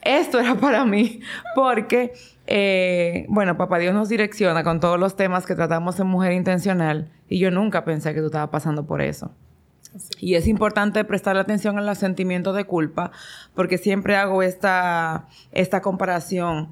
esto 0.00 0.40
era 0.40 0.54
para 0.54 0.86
mí, 0.86 1.20
porque, 1.54 2.14
eh, 2.46 3.26
bueno, 3.28 3.58
papá 3.58 3.78
Dios 3.78 3.92
nos 3.92 4.08
direcciona 4.08 4.64
con 4.64 4.80
todos 4.80 4.98
los 4.98 5.16
temas 5.16 5.44
que 5.44 5.54
tratamos 5.54 6.00
en 6.00 6.06
Mujer 6.06 6.32
Intencional 6.32 7.10
y 7.28 7.38
yo 7.38 7.50
nunca 7.50 7.84
pensé 7.84 8.14
que 8.14 8.20
tú 8.20 8.26
estabas 8.26 8.48
pasando 8.48 8.86
por 8.86 9.02
eso. 9.02 9.30
Y 10.18 10.34
es 10.36 10.48
importante 10.48 11.04
prestar 11.04 11.36
atención 11.36 11.78
en 11.78 11.84
los 11.84 11.98
sentimientos 11.98 12.56
de 12.56 12.64
culpa, 12.64 13.12
porque 13.54 13.76
siempre 13.76 14.16
hago 14.16 14.42
esta, 14.42 15.26
esta 15.52 15.82
comparación. 15.82 16.70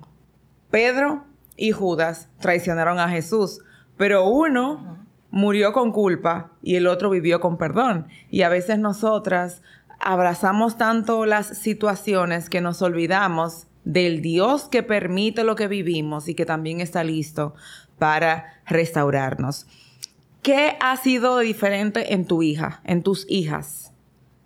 Pedro 0.70 1.24
y 1.58 1.72
Judas 1.72 2.30
traicionaron 2.40 2.98
a 2.98 3.08
Jesús, 3.10 3.60
pero 3.98 4.24
uno 4.24 5.01
murió 5.32 5.72
con 5.72 5.90
culpa 5.90 6.52
y 6.62 6.76
el 6.76 6.86
otro 6.86 7.10
vivió 7.10 7.40
con 7.40 7.58
perdón. 7.58 8.06
Y 8.30 8.42
a 8.42 8.48
veces 8.48 8.78
nosotras 8.78 9.62
abrazamos 9.98 10.78
tanto 10.78 11.26
las 11.26 11.58
situaciones 11.58 12.48
que 12.48 12.60
nos 12.60 12.82
olvidamos 12.82 13.66
del 13.84 14.22
Dios 14.22 14.68
que 14.68 14.84
permite 14.84 15.42
lo 15.42 15.56
que 15.56 15.66
vivimos 15.66 16.28
y 16.28 16.34
que 16.34 16.46
también 16.46 16.80
está 16.80 17.02
listo 17.02 17.54
para 17.98 18.60
restaurarnos. 18.66 19.66
¿Qué 20.42 20.76
ha 20.80 20.96
sido 20.96 21.38
diferente 21.38 22.12
en 22.12 22.26
tu 22.26 22.42
hija, 22.42 22.80
en 22.84 23.02
tus 23.02 23.26
hijas? 23.28 23.92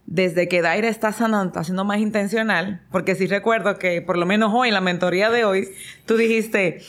Desde 0.06 0.46
que 0.46 0.62
Daira 0.62 0.88
está 0.88 1.10
sanando, 1.10 1.48
está 1.48 1.64
siendo 1.64 1.84
más 1.84 1.98
intencional, 1.98 2.80
porque 2.92 3.16
sí 3.16 3.26
recuerdo 3.26 3.76
que 3.76 4.00
por 4.02 4.18
lo 4.18 4.24
menos 4.24 4.52
hoy, 4.54 4.68
en 4.68 4.74
la 4.74 4.80
mentoría 4.80 5.30
de 5.30 5.44
hoy, 5.44 5.68
tú 6.04 6.16
dijiste, 6.16 6.80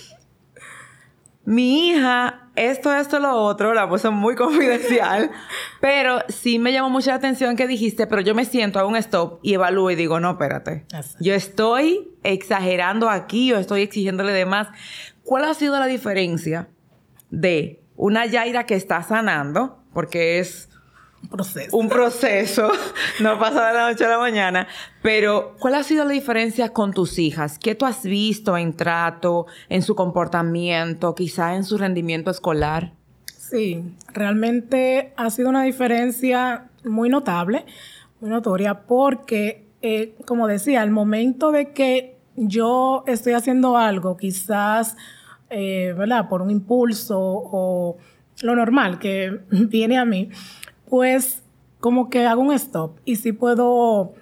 mi 1.47 1.87
hija, 1.87 2.49
esto, 2.57 2.93
esto, 2.93 3.19
lo 3.19 3.33
otro, 3.33 3.73
la 3.73 3.87
puse 3.87 4.09
muy 4.09 4.35
confidencial, 4.35 5.31
pero 5.79 6.19
sí 6.27 6.59
me 6.59 6.73
llamó 6.73 6.89
mucho 6.89 7.09
la 7.09 7.15
atención 7.15 7.55
que 7.55 7.67
dijiste, 7.67 8.05
pero 8.05 8.21
yo 8.21 8.35
me 8.35 8.43
siento, 8.43 8.79
hago 8.79 8.89
un 8.89 8.97
stop 8.97 9.39
y 9.43 9.53
evalúo 9.53 9.89
y 9.89 9.95
digo, 9.95 10.19
no, 10.19 10.31
espérate, 10.31 10.83
Así. 10.91 11.15
yo 11.21 11.33
estoy 11.33 12.11
exagerando 12.23 13.09
aquí, 13.09 13.47
yo 13.47 13.59
estoy 13.59 13.83
exigiéndole 13.83 14.33
de 14.33 14.45
más. 14.45 14.67
¿Cuál 15.23 15.45
ha 15.45 15.53
sido 15.53 15.79
la 15.79 15.85
diferencia 15.85 16.67
de 17.29 17.81
una 17.95 18.25
Yaira 18.25 18.65
que 18.65 18.75
está 18.75 19.01
sanando, 19.01 19.81
porque 19.93 20.39
es 20.39 20.66
proceso. 21.29 21.77
un 21.77 21.89
proceso, 21.89 22.71
no 23.21 23.39
pasa 23.39 23.67
de 23.67 23.73
la 23.73 23.89
noche 23.89 24.05
a 24.05 24.09
la 24.09 24.19
mañana, 24.19 24.67
pero 25.01 25.55
¿cuál 25.59 25.75
ha 25.75 25.83
sido 25.83 26.05
la 26.05 26.11
diferencia 26.11 26.69
con 26.69 26.93
tus 26.93 27.19
hijas? 27.19 27.59
¿Qué 27.59 27.75
tú 27.75 27.85
has 27.85 28.03
visto 28.03 28.57
en 28.57 28.73
trato, 28.73 29.45
en 29.69 29.81
su 29.81 29.95
comportamiento, 29.95 31.15
quizá 31.15 31.55
en 31.55 31.63
su 31.63 31.77
rendimiento 31.77 32.31
escolar? 32.31 32.93
Sí, 33.25 33.83
realmente 34.13 35.13
ha 35.15 35.29
sido 35.29 35.49
una 35.49 35.63
diferencia 35.63 36.69
muy 36.83 37.09
notable, 37.09 37.65
muy 38.19 38.29
notoria, 38.29 38.81
porque, 38.81 39.67
eh, 39.81 40.15
como 40.25 40.47
decía, 40.47 40.81
al 40.81 40.91
momento 40.91 41.51
de 41.51 41.71
que 41.71 42.17
yo 42.35 43.03
estoy 43.07 43.33
haciendo 43.33 43.77
algo, 43.77 44.17
quizás, 44.17 44.97
eh, 45.49 45.93
¿verdad? 45.97 46.27
Por 46.27 46.41
un 46.41 46.51
impulso 46.51 47.19
o 47.19 47.97
lo 48.41 48.55
normal 48.55 48.99
que 48.99 49.39
viene 49.49 49.97
a 49.97 50.05
mí, 50.05 50.29
pues 50.89 51.43
como 51.79 52.09
que 52.09 52.25
hago 52.25 52.41
un 52.41 52.53
stop 52.53 52.99
y 53.05 53.17
sí 53.17 53.31
puedo 53.31 54.13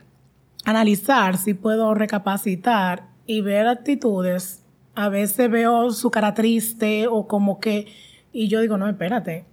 analizar, 0.65 1.37
sí 1.37 1.53
puedo 1.53 1.93
recapacitar 1.93 3.07
y 3.25 3.41
ver 3.41 3.67
actitudes. 3.67 4.63
A 4.95 5.09
veces 5.09 5.49
veo 5.49 5.91
su 5.91 6.11
cara 6.11 6.33
triste 6.33 7.07
o 7.07 7.27
como 7.27 7.59
que, 7.59 7.87
y 8.31 8.47
yo 8.47 8.61
digo, 8.61 8.77
no, 8.77 8.89
espérate, 8.89 9.45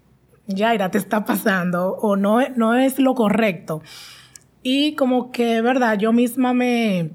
Yaira, 0.47 0.91
te 0.91 0.99
está 0.99 1.25
pasando 1.25 1.97
o 1.97 2.17
no, 2.17 2.41
no 2.57 2.75
es 2.75 2.99
lo 2.99 3.15
correcto. 3.15 3.83
Y 4.63 4.95
como 4.95 5.33
que, 5.33 5.61
verdad, 5.61 5.99
yo 5.99 6.13
misma 6.13 6.55
me 6.55 7.11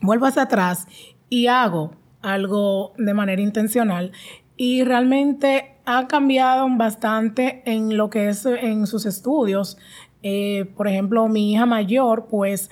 vuelvo 0.00 0.26
hacia 0.26 0.42
atrás 0.42 0.86
y 1.28 1.46
hago 1.46 1.92
algo 2.20 2.92
de 2.98 3.14
manera 3.14 3.42
intencional 3.42 4.12
y 4.56 4.84
realmente 4.84 5.71
ha 5.84 6.06
cambiado 6.06 6.66
bastante 6.70 7.62
en 7.64 7.96
lo 7.96 8.10
que 8.10 8.28
es 8.28 8.46
en 8.46 8.86
sus 8.86 9.06
estudios. 9.06 9.78
Eh, 10.22 10.66
por 10.76 10.88
ejemplo, 10.88 11.28
mi 11.28 11.52
hija 11.52 11.66
mayor, 11.66 12.26
pues, 12.30 12.70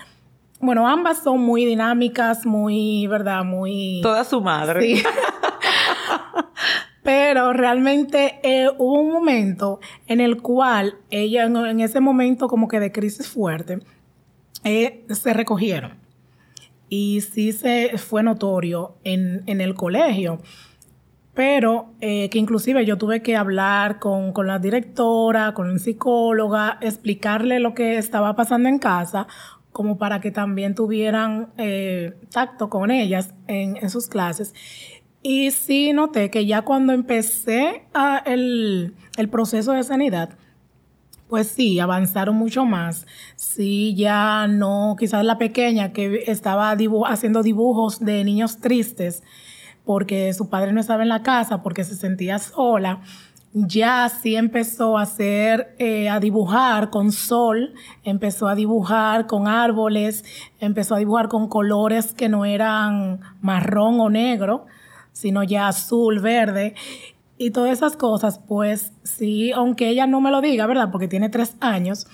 bueno, 0.60 0.86
ambas 0.86 1.22
son 1.22 1.40
muy 1.40 1.64
dinámicas, 1.64 2.46
muy, 2.46 3.06
¿verdad? 3.06 3.44
Muy... 3.44 4.00
Toda 4.02 4.24
su 4.24 4.40
madre. 4.40 4.96
Sí. 4.96 5.02
Pero 7.02 7.52
realmente 7.52 8.38
eh, 8.42 8.68
hubo 8.76 9.00
un 9.00 9.10
momento 9.10 9.80
en 10.06 10.20
el 10.20 10.42
cual 10.42 10.98
ella, 11.10 11.44
en, 11.44 11.56
en 11.56 11.80
ese 11.80 12.00
momento 12.00 12.46
como 12.46 12.68
que 12.68 12.78
de 12.78 12.92
crisis 12.92 13.26
fuerte, 13.26 13.80
eh, 14.64 15.06
se 15.08 15.32
recogieron. 15.32 15.98
Y 16.90 17.22
sí 17.22 17.52
se 17.52 17.96
fue 17.96 18.22
notorio 18.22 18.96
en, 19.04 19.42
en 19.46 19.60
el 19.60 19.74
colegio. 19.74 20.40
Pero 21.40 21.94
eh, 22.02 22.28
que 22.28 22.38
inclusive 22.38 22.84
yo 22.84 22.98
tuve 22.98 23.22
que 23.22 23.34
hablar 23.34 23.98
con, 23.98 24.34
con 24.34 24.46
la 24.46 24.58
directora, 24.58 25.54
con 25.54 25.72
la 25.72 25.78
psicóloga, 25.78 26.76
explicarle 26.82 27.60
lo 27.60 27.72
que 27.72 27.96
estaba 27.96 28.36
pasando 28.36 28.68
en 28.68 28.78
casa, 28.78 29.26
como 29.72 29.96
para 29.96 30.20
que 30.20 30.30
también 30.32 30.74
tuvieran 30.74 31.48
eh, 31.56 32.12
tacto 32.30 32.68
con 32.68 32.90
ellas 32.90 33.32
en, 33.46 33.78
en 33.78 33.88
sus 33.88 34.08
clases. 34.08 34.52
Y 35.22 35.50
sí 35.52 35.94
noté 35.94 36.30
que 36.30 36.44
ya 36.44 36.60
cuando 36.60 36.92
empecé 36.92 37.84
a 37.94 38.18
el, 38.26 38.92
el 39.16 39.28
proceso 39.30 39.72
de 39.72 39.82
sanidad, 39.82 40.36
pues 41.30 41.46
sí, 41.46 41.80
avanzaron 41.80 42.36
mucho 42.36 42.66
más. 42.66 43.06
Sí, 43.36 43.94
ya 43.94 44.46
no, 44.46 44.94
quizás 44.98 45.24
la 45.24 45.38
pequeña 45.38 45.94
que 45.94 46.24
estaba 46.26 46.76
dibu 46.76 47.06
haciendo 47.06 47.42
dibujos 47.42 47.98
de 47.98 48.24
niños 48.24 48.58
tristes 48.58 49.22
porque 49.90 50.32
su 50.34 50.48
padre 50.48 50.72
no 50.72 50.78
estaba 50.78 51.02
en 51.02 51.08
la 51.08 51.24
casa, 51.24 51.64
porque 51.64 51.82
se 51.82 51.96
sentía 51.96 52.38
sola, 52.38 53.00
ya 53.52 54.08
sí 54.08 54.36
empezó 54.36 54.96
a 54.96 55.02
hacer, 55.02 55.74
eh, 55.80 56.08
a 56.08 56.20
dibujar 56.20 56.90
con 56.90 57.10
sol, 57.10 57.74
empezó 58.04 58.46
a 58.46 58.54
dibujar 58.54 59.26
con 59.26 59.48
árboles, 59.48 60.24
empezó 60.60 60.94
a 60.94 60.98
dibujar 60.98 61.26
con 61.26 61.48
colores 61.48 62.14
que 62.14 62.28
no 62.28 62.44
eran 62.44 63.18
marrón 63.40 63.98
o 63.98 64.08
negro, 64.10 64.66
sino 65.10 65.42
ya 65.42 65.66
azul, 65.66 66.20
verde. 66.20 66.76
y 67.36 67.50
todas 67.50 67.72
esas 67.72 67.96
cosas, 67.96 68.38
pues 68.38 68.92
sí, 69.02 69.50
aunque 69.50 69.88
ella 69.88 70.06
no 70.06 70.20
me 70.20 70.30
lo 70.30 70.40
diga, 70.40 70.66
¿verdad? 70.66 70.92
Porque 70.92 71.08
tiene 71.08 71.30
tres 71.30 71.56
años, 71.58 72.06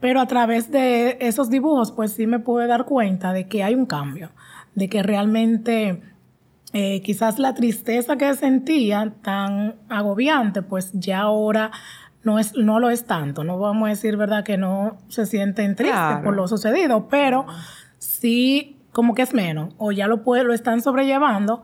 pero 0.00 0.20
a 0.20 0.26
través 0.26 0.72
de 0.72 1.18
esos 1.20 1.50
dibujos, 1.50 1.92
pues 1.92 2.14
sí 2.14 2.26
me 2.26 2.40
pude 2.40 2.66
dar 2.66 2.84
cuenta 2.84 3.32
de 3.32 3.46
que 3.46 3.62
hay 3.62 3.76
un 3.76 3.86
cambio, 3.86 4.32
de 4.74 4.88
que 4.88 5.04
realmente 5.04 6.02
eh, 6.72 7.02
quizás 7.02 7.38
la 7.38 7.54
tristeza 7.54 8.16
que 8.16 8.34
sentía 8.34 9.12
tan 9.22 9.76
agobiante, 9.88 10.62
pues 10.62 10.90
ya 10.94 11.20
ahora 11.20 11.70
no, 12.22 12.38
es, 12.38 12.54
no 12.56 12.80
lo 12.80 12.90
es 12.90 13.06
tanto. 13.06 13.44
No 13.44 13.58
vamos 13.58 13.86
a 13.86 13.90
decir, 13.90 14.16
¿verdad?, 14.16 14.44
que 14.44 14.56
no 14.56 14.98
se 15.08 15.26
sienten 15.26 15.76
tristes 15.76 16.18
por 16.24 16.34
lo 16.34 16.48
sucedido, 16.48 17.08
pero 17.08 17.46
sí 17.98 18.78
como 18.92 19.14
que 19.14 19.22
es 19.22 19.34
menos, 19.34 19.74
o 19.78 19.90
ya 19.90 20.06
lo, 20.06 20.22
puede, 20.22 20.44
lo 20.44 20.52
están 20.52 20.82
sobrellevando, 20.82 21.62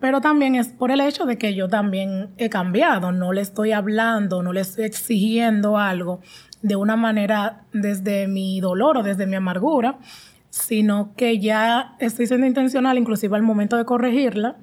pero 0.00 0.20
también 0.20 0.54
es 0.54 0.68
por 0.68 0.90
el 0.90 1.00
hecho 1.00 1.26
de 1.26 1.36
que 1.38 1.54
yo 1.54 1.68
también 1.68 2.30
he 2.38 2.48
cambiado, 2.48 3.12
no 3.12 3.32
le 3.32 3.42
estoy 3.42 3.72
hablando, 3.72 4.42
no 4.42 4.52
le 4.52 4.62
estoy 4.62 4.84
exigiendo 4.84 5.78
algo 5.78 6.20
de 6.62 6.76
una 6.76 6.96
manera 6.96 7.64
desde 7.72 8.26
mi 8.26 8.60
dolor 8.60 8.96
o 8.96 9.02
desde 9.02 9.26
mi 9.26 9.36
amargura, 9.36 9.98
sino 10.52 11.14
que 11.16 11.38
ya 11.38 11.96
estoy 11.98 12.26
siendo 12.26 12.46
intencional, 12.46 12.98
inclusive 12.98 13.34
al 13.34 13.42
momento 13.42 13.78
de 13.78 13.86
corregirla, 13.86 14.58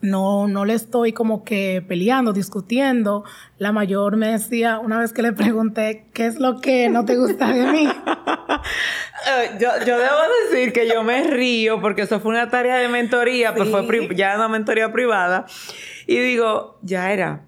no, 0.00 0.46
no 0.46 0.64
le 0.64 0.74
estoy 0.74 1.12
como 1.12 1.42
que 1.42 1.84
peleando, 1.88 2.32
discutiendo. 2.32 3.24
La 3.58 3.72
mayor 3.72 4.16
me 4.16 4.28
decía, 4.28 4.78
una 4.78 5.00
vez 5.00 5.12
que 5.12 5.22
le 5.22 5.32
pregunté, 5.32 6.06
¿qué 6.14 6.26
es 6.26 6.38
lo 6.38 6.60
que 6.60 6.88
no 6.88 7.04
te 7.04 7.16
gusta 7.16 7.52
de 7.52 7.66
mí? 7.66 7.88
Eh, 9.26 9.58
yo, 9.60 9.68
yo, 9.86 9.98
debo 9.98 10.16
decir 10.50 10.72
que 10.72 10.88
yo 10.88 11.02
me 11.02 11.22
río 11.24 11.80
porque 11.80 12.02
eso 12.02 12.18
fue 12.18 12.30
una 12.30 12.48
tarea 12.48 12.76
de 12.76 12.88
mentoría, 12.88 13.54
pues 13.54 13.68
fue 13.68 14.08
ya 14.14 14.36
una 14.36 14.48
mentoría 14.48 14.92
privada. 14.92 15.46
Y 16.06 16.18
digo, 16.18 16.78
ya 16.82 17.12
era. 17.12 17.44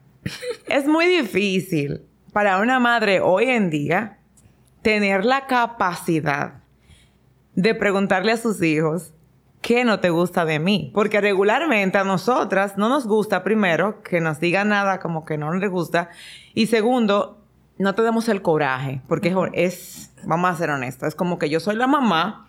es 0.69 0.87
muy 0.87 1.07
difícil 1.07 2.03
para 2.33 2.59
una 2.59 2.81
madre 2.81 3.21
hoy 3.21 3.47
en 3.47 3.71
día 3.71 4.19
tener 4.83 5.25
la 5.25 5.47
capacidad 5.47 6.60
de 7.54 7.75
preguntarle 7.75 8.33
a 8.33 8.37
sus 8.37 8.62
hijos 8.62 9.12
¿qué 9.61 9.85
no 9.85 10.00
te 10.00 10.11
gusta 10.11 10.45
de 10.45 10.59
mí? 10.59 10.90
Porque 10.95 11.21
regularmente 11.21 11.99
a 11.99 12.04
nosotras 12.04 12.76
no 12.76 12.88
nos 12.88 13.07
gusta, 13.07 13.42
primero, 13.42 14.02
que 14.02 14.21
nos 14.21 14.40
digan 14.40 14.69
nada 14.69 15.00
como 15.00 15.25
que 15.25 15.38
no 15.38 15.52
nos 15.52 15.71
gusta. 15.71 16.11
Y 16.54 16.66
segundo, 16.66 17.38
no 17.78 17.95
tenemos 17.95 18.28
el 18.28 18.42
coraje, 18.42 19.00
porque 19.09 19.35
es, 19.52 20.12
vamos 20.25 20.50
a 20.50 20.57
ser 20.57 20.71
honestos, 20.71 21.09
es 21.09 21.14
como 21.14 21.38
que 21.38 21.49
yo 21.49 21.61
soy 21.61 21.76
la 21.76 21.87
mamá. 21.87 22.49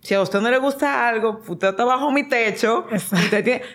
Si 0.00 0.14
a 0.14 0.20
usted 0.20 0.40
no 0.40 0.50
le 0.50 0.58
gusta 0.58 1.08
algo, 1.08 1.40
usted 1.46 1.68
está 1.68 1.84
bajo 1.84 2.10
mi 2.10 2.28
techo. 2.28 2.86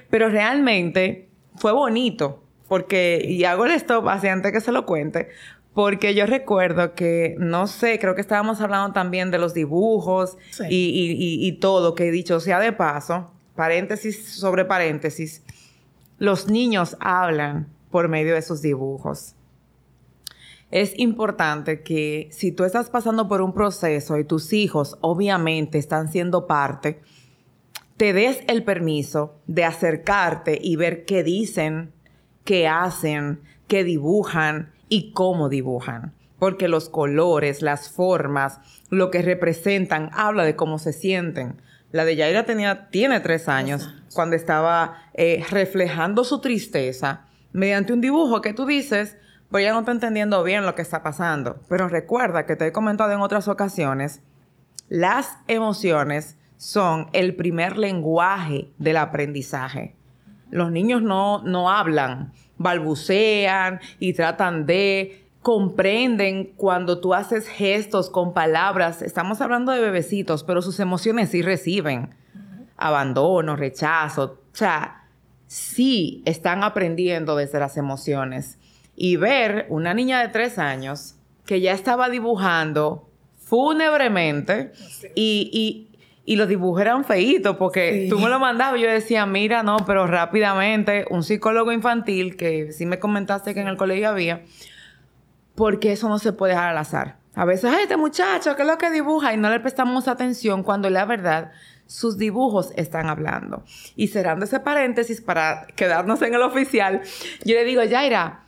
pero 0.09 0.29
realmente 0.29 1.29
fue 1.55 1.71
bonito, 1.71 2.43
porque, 2.67 3.23
y 3.25 3.45
hago 3.45 3.65
el 3.65 3.71
stop 3.71 4.09
así 4.09 4.27
antes 4.27 4.51
que 4.51 4.59
se 4.59 4.73
lo 4.73 4.85
cuente, 4.85 5.29
porque 5.77 6.15
yo 6.15 6.25
recuerdo 6.25 6.95
que, 6.95 7.35
no 7.37 7.67
sé, 7.67 7.99
creo 7.99 8.15
que 8.15 8.21
estábamos 8.21 8.61
hablando 8.61 8.93
también 8.93 9.29
de 9.29 9.37
los 9.37 9.53
dibujos 9.53 10.35
y, 10.71 11.51
todo, 11.61 11.93
que 11.93 12.07
he 12.07 12.11
dicho 12.11 12.39
sea 12.39 12.59
de 12.59 12.73
paso, 12.73 13.29
paréntesis 13.55 14.27
sobre 14.27 14.65
paréntesis, 14.65 15.43
los 16.17 16.47
niños 16.47 16.97
hablan 16.99 17.67
por 17.91 18.09
medio 18.09 18.33
de 18.33 18.41
sus 18.41 18.63
dibujos. 18.63 19.35
Es 20.71 20.97
importante 20.97 21.83
que 21.83 22.27
si 22.31 22.51
tú 22.51 22.63
estás 22.63 22.89
pasando 22.89 23.27
por 23.27 23.43
un 23.43 23.53
proceso 23.53 24.17
y 24.17 24.23
tus 24.23 24.53
hijos 24.53 24.97
obviamente 25.01 25.77
están 25.77 26.11
siendo 26.11 26.47
parte, 26.47 27.01
te 27.97 28.13
des 28.13 28.39
el 28.47 28.63
permiso 28.63 29.35
de 29.45 29.63
acercarte 29.63 30.57
y 30.59 30.75
ver 30.75 31.05
qué 31.05 31.21
dicen, 31.21 31.93
qué 32.45 32.67
hacen, 32.67 33.41
qué 33.67 33.83
dibujan, 33.83 34.73
y 34.89 35.11
cómo 35.11 35.49
dibujan. 35.49 36.13
Porque 36.39 36.67
los 36.67 36.89
colores, 36.89 37.61
las 37.61 37.89
formas, 37.89 38.59
lo 38.89 39.09
que 39.09 39.21
representan, 39.21 40.09
habla 40.13 40.43
de 40.43 40.55
cómo 40.55 40.77
se 40.77 40.93
sienten. 40.93 41.61
La 41.91 42.05
de 42.05 42.15
Yaira 42.15 42.45
tenía, 42.45 42.89
tiene 42.89 43.19
tres 43.21 43.47
años, 43.49 43.89
cuando 44.13 44.35
estaba 44.35 44.97
eh, 45.13 45.43
reflejando 45.49 46.23
su 46.23 46.41
tristeza 46.41 47.25
mediante 47.53 47.93
un 47.93 48.01
dibujo 48.01 48.41
que 48.41 48.53
tú 48.53 48.65
dices, 48.65 49.17
pues 49.49 49.63
ya 49.63 49.73
no 49.73 49.79
está 49.79 49.91
entendiendo 49.91 50.43
bien 50.43 50.65
lo 50.65 50.75
que 50.75 50.81
está 50.81 51.01
pasando. 51.01 51.59
Pero 51.69 51.87
recuerda 51.87 52.45
que 52.45 52.55
te 52.55 52.67
he 52.67 52.71
comentado 52.71 53.11
en 53.13 53.21
otras 53.21 53.47
ocasiones, 53.47 54.21
las 54.89 55.37
emociones 55.47 56.37
son 56.57 57.07
el 57.13 57.35
primer 57.35 57.77
lenguaje 57.77 58.71
del 58.77 58.97
aprendizaje. 58.97 59.95
Los 60.49 60.71
niños 60.71 61.01
no, 61.01 61.41
no 61.43 61.69
hablan, 61.69 62.31
balbucean 62.57 63.79
y 63.99 64.13
tratan 64.13 64.65
de 64.65 65.27
comprenden 65.41 66.53
cuando 66.57 66.99
tú 66.99 67.13
haces 67.13 67.47
gestos 67.47 68.09
con 68.09 68.33
palabras. 68.33 69.01
Estamos 69.01 69.39
hablando 69.41 69.71
de 69.71 69.79
bebecitos, 69.79 70.43
pero 70.43 70.61
sus 70.61 70.79
emociones 70.79 71.29
sí 71.29 71.41
reciben 71.41 72.15
abandono, 72.75 73.55
rechazo. 73.55 74.39
O 74.51 74.55
sea, 74.55 75.05
sí 75.47 76.21
están 76.25 76.63
aprendiendo 76.63 77.35
desde 77.35 77.59
las 77.59 77.77
emociones. 77.77 78.59
Y 78.95 79.15
ver 79.15 79.67
una 79.69 79.93
niña 79.93 80.19
de 80.21 80.29
tres 80.29 80.57
años 80.59 81.15
que 81.45 81.61
ya 81.61 81.71
estaba 81.71 82.09
dibujando 82.09 83.09
fúnebremente 83.37 84.73
y, 85.15 85.49
y 85.53 85.96
los 86.35 86.49
dibujos 86.49 86.81
eran 86.81 87.05
feitos 87.05 87.55
porque 87.55 88.07
tú 88.09 88.19
me 88.19 88.29
lo 88.29 88.37
mandabas 88.39 88.79
y 88.79 88.83
yo 88.83 88.89
decía, 88.89 89.25
mira, 89.25 89.63
no, 89.63 89.77
pero 89.85 90.07
rápidamente, 90.07 91.05
un 91.09 91.23
psicólogo 91.23 91.71
infantil, 91.71 92.35
que 92.35 92.73
sí 92.73 92.85
me 92.85 92.99
comentaste 92.99 93.53
que 93.53 93.61
en 93.61 93.67
el 93.67 93.77
colegio 93.77 94.09
había, 94.09 94.43
porque 95.55 95.93
eso 95.93 96.09
no 96.09 96.19
se 96.19 96.33
puede 96.33 96.53
dejar 96.53 96.69
al 96.69 96.77
azar. 96.77 97.17
A 97.33 97.45
veces, 97.45 97.71
ay, 97.73 97.83
este 97.83 97.97
muchacho, 97.97 98.55
¿qué 98.55 98.63
es 98.63 98.67
lo 98.67 98.77
que 98.77 98.91
dibuja? 98.91 99.33
Y 99.33 99.37
no 99.37 99.49
le 99.49 99.59
prestamos 99.59 100.07
atención 100.07 100.63
cuando 100.63 100.89
la 100.89 101.05
verdad 101.05 101.51
sus 101.85 102.17
dibujos 102.17 102.73
están 102.75 103.07
hablando. 103.07 103.63
Y 103.95 104.07
cerrando 104.07 104.45
ese 104.45 104.59
paréntesis 104.59 105.21
para 105.21 105.65
quedarnos 105.75 106.21
en 106.21 106.33
el 106.33 106.41
oficial, 106.41 107.01
yo 107.45 107.55
le 107.55 107.63
digo, 107.63 107.83
Yaira, 107.83 108.43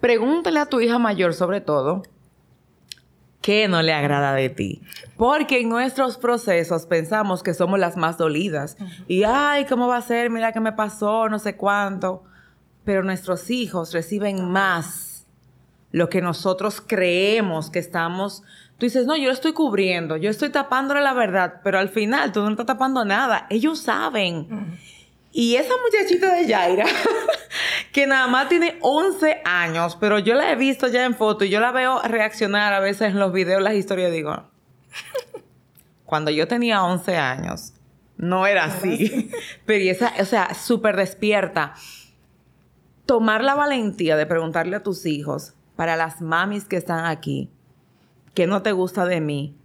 pregúntale 0.00 0.60
a 0.60 0.66
tu 0.66 0.80
hija 0.80 0.98
mayor 0.98 1.34
sobre 1.34 1.60
todo, 1.60 2.02
¿Qué 3.42 3.66
no 3.66 3.82
le 3.82 3.92
agrada 3.92 4.32
de 4.34 4.48
ti? 4.48 4.82
Porque 5.16 5.60
en 5.60 5.68
nuestros 5.68 6.16
procesos 6.16 6.86
pensamos 6.86 7.42
que 7.42 7.54
somos 7.54 7.78
las 7.78 7.96
más 7.96 8.16
dolidas. 8.16 8.76
Y, 9.08 9.24
ay, 9.24 9.66
¿cómo 9.66 9.88
va 9.88 9.96
a 9.96 10.02
ser? 10.02 10.30
Mira 10.30 10.52
qué 10.52 10.60
me 10.60 10.72
pasó, 10.72 11.28
no 11.28 11.40
sé 11.40 11.56
cuánto. 11.56 12.22
Pero 12.84 13.02
nuestros 13.02 13.50
hijos 13.50 13.92
reciben 13.92 14.50
más 14.50 15.26
lo 15.90 16.08
que 16.08 16.22
nosotros 16.22 16.80
creemos 16.80 17.68
que 17.68 17.80
estamos... 17.80 18.44
Tú 18.78 18.86
dices, 18.86 19.06
no, 19.06 19.16
yo 19.16 19.26
lo 19.26 19.32
estoy 19.32 19.52
cubriendo, 19.52 20.16
yo 20.16 20.30
estoy 20.30 20.48
tapándole 20.50 21.02
la 21.02 21.12
verdad, 21.12 21.60
pero 21.62 21.78
al 21.78 21.88
final 21.88 22.32
tú 22.32 22.42
no 22.42 22.50
estás 22.50 22.66
tapando 22.66 23.04
nada. 23.04 23.46
Ellos 23.50 23.80
saben. 23.80 24.78
Y 25.32 25.56
esa 25.56 25.72
muchachita 25.82 26.34
de 26.34 26.46
Yaira 26.46 26.84
que 27.92 28.06
nada 28.06 28.26
más 28.26 28.48
tiene 28.48 28.78
11 28.80 29.40
años, 29.44 29.96
pero 29.98 30.18
yo 30.18 30.34
la 30.34 30.52
he 30.52 30.56
visto 30.56 30.88
ya 30.88 31.04
en 31.04 31.14
foto 31.14 31.44
y 31.44 31.48
yo 31.48 31.58
la 31.58 31.72
veo 31.72 32.02
reaccionar 32.02 32.72
a 32.74 32.80
veces 32.80 33.10
en 33.10 33.18
los 33.18 33.32
videos, 33.32 33.62
las 33.62 33.74
historias, 33.74 34.12
digo, 34.12 34.44
cuando 36.04 36.30
yo 36.30 36.46
tenía 36.46 36.84
11 36.84 37.16
años, 37.16 37.72
no 38.18 38.46
era 38.46 38.64
así. 38.64 39.30
pero 39.66 39.90
esa, 39.90 40.12
o 40.20 40.24
sea, 40.24 40.54
súper 40.54 40.96
despierta. 40.96 41.74
Tomar 43.06 43.42
la 43.42 43.54
valentía 43.54 44.16
de 44.16 44.26
preguntarle 44.26 44.76
a 44.76 44.82
tus 44.82 45.06
hijos, 45.06 45.54
para 45.76 45.96
las 45.96 46.20
mamis 46.20 46.64
que 46.66 46.76
están 46.76 47.06
aquí, 47.06 47.50
¿qué 48.34 48.46
no 48.46 48.62
te 48.62 48.72
gusta 48.72 49.06
de 49.06 49.20
mí? 49.20 49.56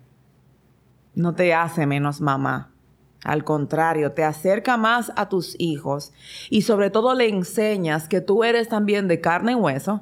No 1.13 1.35
te 1.35 1.53
hace 1.53 1.85
menos 1.85 2.21
mamá. 2.21 2.71
Al 3.27 3.43
contrario, 3.43 4.13
te 4.13 4.23
acerca 4.23 4.77
más 4.77 5.11
a 5.17 5.27
tus 5.27 5.59
hijos 5.59 6.13
y 6.49 6.61
sobre 6.61 6.89
todo 6.89 7.13
le 7.13 7.27
enseñas 7.27 8.07
que 8.07 8.21
tú 8.21 8.45
eres 8.45 8.69
también 8.69 9.09
de 9.09 9.19
carne 9.19 9.51
y 9.51 9.55
hueso 9.55 10.01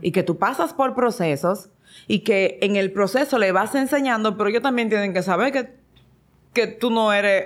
y 0.00 0.12
que 0.12 0.22
tú 0.22 0.38
pasas 0.38 0.72
por 0.72 0.94
procesos 0.94 1.70
y 2.06 2.20
que 2.20 2.60
en 2.62 2.76
el 2.76 2.92
proceso 2.92 3.38
le 3.38 3.50
vas 3.50 3.74
enseñando, 3.74 4.36
pero 4.36 4.50
ellos 4.50 4.62
también 4.62 4.88
tienen 4.88 5.12
que 5.12 5.24
saber 5.24 5.52
que, 5.52 5.74
que 6.52 6.68
tú 6.68 6.90
no 6.90 7.12
eres 7.12 7.44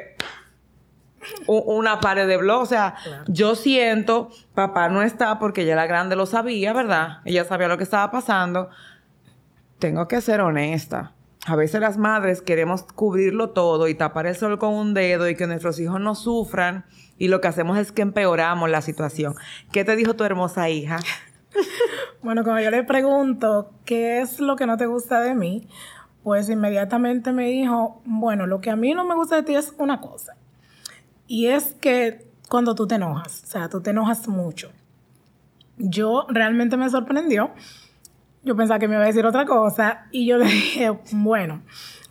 una 1.47 2.01
pared 2.01 2.29
de 2.29 2.37
blog. 2.37 2.61
O 2.61 2.67
sea, 2.67 2.97
yo 3.29 3.55
siento, 3.55 4.29
papá 4.55 4.91
no 4.91 5.03
está 5.03 5.39
porque 5.39 5.63
ella 5.63 5.73
era 5.73 5.87
grande 5.87 6.17
lo 6.17 6.27
sabía, 6.27 6.75
¿verdad? 6.75 7.21
Ella 7.25 7.45
sabía 7.45 7.69
lo 7.69 7.79
que 7.79 7.85
estaba 7.85 8.11
pasando. 8.11 8.69
Tengo 9.79 10.07
que 10.07 10.21
ser 10.21 10.43
honesta 10.43 11.15
a 11.49 11.57
veces 11.57 11.81
las 11.81 11.99
madres 11.99 12.43
queremos 12.43 12.83
cubrirlo 12.83 13.51
todo 13.51 13.89
y 13.89 13.95
tapar 13.95 14.27
el 14.27 14.37
sol 14.37 14.59
con 14.59 14.75
un 14.75 14.95
dedo 14.95 15.29
y 15.29 15.35
que 15.35 15.47
nuestros 15.47 15.81
hijos 15.81 16.01
no 16.01 16.15
sufran 16.15 16.85
y 17.19 17.29
lo 17.29 17.41
que 17.41 17.49
hacemos 17.49 17.79
es 17.79 17.91
que 17.93 18.03
empeoramos 18.03 18.71
la 18.71 18.83
situación. 18.83 19.35
¿Qué 19.73 19.85
te 19.85 19.97
dijo 19.97 20.15
tu 20.15 20.25
hermosa 20.25 20.69
hija? 20.69 20.99
bueno, 22.23 22.45
cuando 22.45 22.63
yo 22.63 22.71
le 22.71 22.85
pregunto 22.85 23.73
qué 23.85 24.21
es 24.21 24.41
lo 24.41 24.57
que 24.57 24.67
no 24.67 24.77
te 24.77 24.87
gusta 24.87 25.21
de 25.21 25.35
mí, 25.35 25.69
pues 26.23 26.49
inmediatamente 26.49 27.33
me 27.33 27.47
dijo, 27.47 28.03
bueno, 28.05 28.47
lo 28.47 28.61
que 28.61 28.71
a 28.71 28.77
mí 28.77 28.93
no 28.95 29.05
me 29.05 29.15
gusta 29.15 29.37
de 29.37 29.43
ti 29.43 29.55
es 29.55 29.75
una 29.79 30.01
cosa. 30.01 30.37
Y 31.27 31.47
es 31.47 31.75
que 31.81 32.27
cuando 32.49 32.75
tú 32.75 32.87
te 32.87 32.97
enojas, 32.97 33.43
o 33.45 33.47
sea, 33.47 33.69
tú 33.69 33.81
te 33.81 33.91
enojas 33.91 34.29
mucho. 34.29 34.71
yo 35.77 36.27
realmente 36.29 36.77
me 36.77 36.91
sorprendió. 36.91 37.53
Yo 38.49 38.57
pensaba 38.57 38.79
que 38.79 38.89
me 38.89 38.95
iba 38.95 39.05
a 39.05 39.09
decir 39.09 39.27
otra 39.27 39.45
cosa 39.45 40.07
y 40.11 40.25
yo 40.25 40.39
le 40.39 40.47
dije, 40.47 40.91
bueno, 41.13 41.61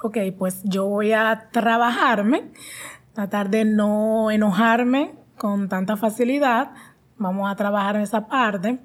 ok, 0.03 0.19
pues 0.37 0.61
yo 0.63 0.85
voy 0.85 1.11
a 1.11 1.49
trabajarme, 1.51 2.51
tratar 3.13 3.49
de 3.49 3.65
no 3.65 4.29
enojarme 4.29 5.15
con 5.35 5.67
tanta 5.67 5.97
facilidad, 5.97 6.73
vamos 7.17 7.51
a 7.51 7.55
trabajar 7.55 7.95
en 7.95 8.03
esa 8.03 8.27
parte. 8.27 8.77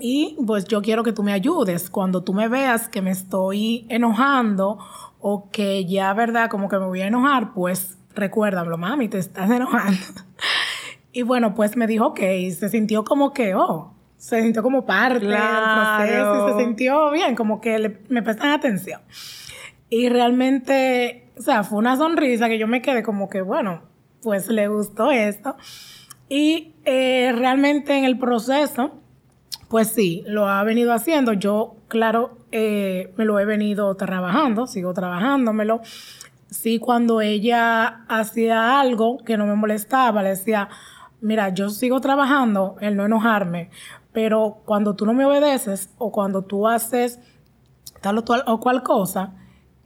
Y 0.00 0.36
pues 0.46 0.66
yo 0.66 0.82
quiero 0.82 1.02
que 1.02 1.12
tú 1.12 1.24
me 1.24 1.32
ayudes. 1.32 1.90
Cuando 1.90 2.22
tú 2.22 2.32
me 2.32 2.46
veas 2.46 2.88
que 2.88 3.02
me 3.02 3.10
estoy 3.10 3.84
enojando 3.88 4.78
o 5.18 5.50
que 5.50 5.84
ya, 5.84 6.14
¿verdad? 6.14 6.48
Como 6.48 6.68
que 6.68 6.78
me 6.78 6.86
voy 6.86 7.00
a 7.00 7.08
enojar, 7.08 7.54
pues 7.54 7.98
recuérdamelo, 8.14 8.78
mami, 8.78 9.08
te 9.08 9.18
estás 9.18 9.50
enojando. 9.50 9.98
y 11.12 11.22
bueno, 11.22 11.56
pues 11.56 11.76
me 11.76 11.88
dijo, 11.88 12.06
ok, 12.06 12.20
se 12.56 12.68
sintió 12.68 13.02
como 13.02 13.32
que, 13.32 13.56
oh, 13.56 13.94
se 14.22 14.40
sintió 14.40 14.62
como 14.62 14.86
parte 14.86 15.26
del 15.26 15.36
proceso 15.36 16.46
y 16.48 16.52
se 16.52 16.64
sintió 16.64 17.10
bien, 17.10 17.34
como 17.34 17.60
que 17.60 17.98
me 18.08 18.22
prestan 18.22 18.50
atención. 18.50 19.00
Y 19.90 20.08
realmente, 20.10 21.26
o 21.36 21.42
sea, 21.42 21.64
fue 21.64 21.80
una 21.80 21.96
sonrisa 21.96 22.46
que 22.46 22.56
yo 22.56 22.68
me 22.68 22.82
quedé 22.82 23.02
como 23.02 23.28
que, 23.28 23.42
bueno, 23.42 23.82
pues 24.22 24.46
le 24.46 24.68
gustó 24.68 25.10
esto. 25.10 25.56
Y 26.28 26.76
eh, 26.84 27.34
realmente 27.36 27.98
en 27.98 28.04
el 28.04 28.16
proceso, 28.16 28.92
pues 29.68 29.88
sí, 29.88 30.22
lo 30.28 30.46
ha 30.46 30.62
venido 30.62 30.92
haciendo. 30.92 31.32
Yo, 31.32 31.74
claro, 31.88 32.38
eh, 32.52 33.12
me 33.16 33.24
lo 33.24 33.40
he 33.40 33.44
venido 33.44 33.96
trabajando, 33.96 34.68
sigo 34.68 34.94
trabajándomelo. 34.94 35.80
Sí, 36.48 36.78
cuando 36.78 37.20
ella 37.20 38.04
hacía 38.06 38.78
algo 38.78 39.18
que 39.18 39.36
no 39.36 39.46
me 39.46 39.56
molestaba, 39.56 40.22
le 40.22 40.28
decía, 40.28 40.68
mira, 41.20 41.48
yo 41.48 41.70
sigo 41.70 42.00
trabajando 42.00 42.76
el 42.80 42.96
no 42.96 43.06
enojarme, 43.06 43.70
pero 44.12 44.58
cuando 44.64 44.94
tú 44.94 45.06
no 45.06 45.14
me 45.14 45.24
obedeces 45.24 45.90
o 45.98 46.12
cuando 46.12 46.42
tú 46.42 46.68
haces 46.68 47.18
tal 48.00 48.18
o, 48.18 48.24
tal 48.24 48.44
o 48.46 48.60
cual 48.60 48.82
cosa, 48.82 49.32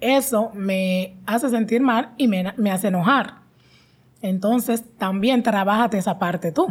eso 0.01 0.51
me 0.55 1.17
hace 1.27 1.49
sentir 1.49 1.81
mal 1.81 2.13
y 2.17 2.29
me, 2.29 2.53
me 2.57 2.71
hace 2.71 2.89
enojar. 2.89 3.47
Entonces, 4.23 4.85
también 4.99 5.43
trabájate 5.43 5.99
esa 5.99 6.19
parte 6.19 6.53
tú. 6.53 6.65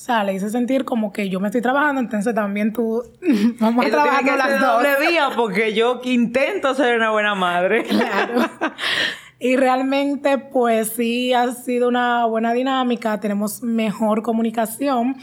O 0.00 0.02
sea, 0.02 0.24
le 0.24 0.32
hice 0.32 0.48
sentir 0.48 0.86
como 0.86 1.12
que 1.12 1.28
yo 1.28 1.40
me 1.40 1.48
estoy 1.48 1.60
trabajando, 1.60 2.00
entonces 2.00 2.34
también 2.34 2.72
tú 2.72 3.02
vamos 3.60 3.84
a 3.84 3.90
trabajar 3.90 4.38
las 4.38 4.60
dos. 4.60 4.60
doble 4.60 4.88
vía 5.06 5.28
porque 5.36 5.74
yo 5.74 6.00
intento 6.04 6.74
ser 6.74 6.96
una 6.96 7.10
buena 7.10 7.34
madre. 7.34 7.84
Claro. 7.90 8.40
Y 9.42 9.56
realmente, 9.56 10.36
pues 10.36 10.90
sí, 10.90 11.32
ha 11.32 11.52
sido 11.52 11.88
una 11.88 12.26
buena 12.26 12.52
dinámica, 12.52 13.18
tenemos 13.20 13.62
mejor 13.62 14.22
comunicación. 14.22 15.16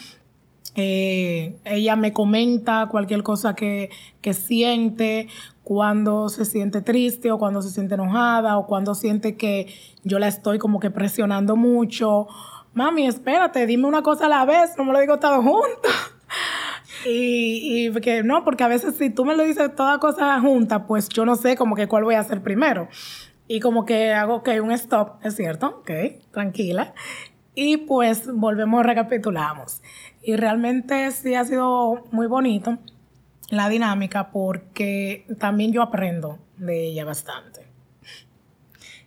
Eh, 0.80 1.58
ella 1.66 1.96
me 1.96 2.14
comenta 2.14 2.88
cualquier 2.90 3.24
cosa 3.24 3.56
que, 3.56 3.90
que 4.22 4.36
siente, 4.36 5.28
cuando 5.64 6.30
se 6.30 6.46
siente 6.46 6.82
triste 6.82 7.32
o 7.32 7.40
cuando 7.40 7.64
se 7.64 7.72
siente 7.72 7.96
enojada 7.96 8.58
o 8.58 8.68
cuando 8.68 8.96
siente 8.96 9.36
que 9.36 9.74
yo 10.04 10.20
la 10.20 10.28
estoy 10.28 10.60
como 10.60 10.80
que 10.80 10.92
presionando 10.92 11.56
mucho. 11.56 12.28
Mami, 12.74 13.08
espérate, 13.08 13.66
dime 13.66 13.88
una 13.88 14.04
cosa 14.04 14.28
a 14.28 14.30
la 14.30 14.46
vez, 14.46 14.78
no 14.78 14.86
me 14.86 14.94
lo 14.94 15.00
digo 15.00 15.18
todo 15.18 15.42
junto. 15.42 15.90
y, 17.06 17.88
y 17.88 17.92
que 18.00 18.22
no, 18.24 18.44
porque 18.46 18.64
a 18.64 18.68
veces 18.68 18.96
si 18.96 19.10
tú 19.10 19.26
me 19.26 19.36
lo 19.36 19.44
dices 19.44 19.76
toda 19.76 19.98
cosa 19.98 20.40
junta, 20.40 20.86
pues 20.86 21.10
yo 21.10 21.26
no 21.26 21.36
sé 21.36 21.58
como 21.58 21.76
que 21.76 21.88
cuál 21.88 22.04
voy 22.04 22.16
a 22.16 22.20
hacer 22.20 22.44
primero. 22.44 22.88
Y 23.48 23.60
como 23.60 23.84
que 23.84 24.14
hago, 24.14 24.36
ok, 24.36 24.50
un 24.62 24.72
stop, 24.72 25.16
es 25.24 25.36
cierto, 25.36 25.80
ok, 25.80 25.92
tranquila. 26.32 26.94
Y 27.56 27.78
pues 27.78 28.32
volvemos, 28.32 28.86
recapitulamos. 28.86 29.82
Y 30.28 30.36
realmente 30.36 31.10
sí 31.12 31.36
ha 31.36 31.46
sido 31.46 32.04
muy 32.12 32.28
bonito 32.28 32.78
la 33.50 33.70
dinámica 33.70 34.30
porque 34.30 35.26
también 35.40 35.72
yo 35.72 35.82
aprendo 35.82 36.38
de 36.58 36.88
ella 36.88 37.06
bastante. 37.06 37.62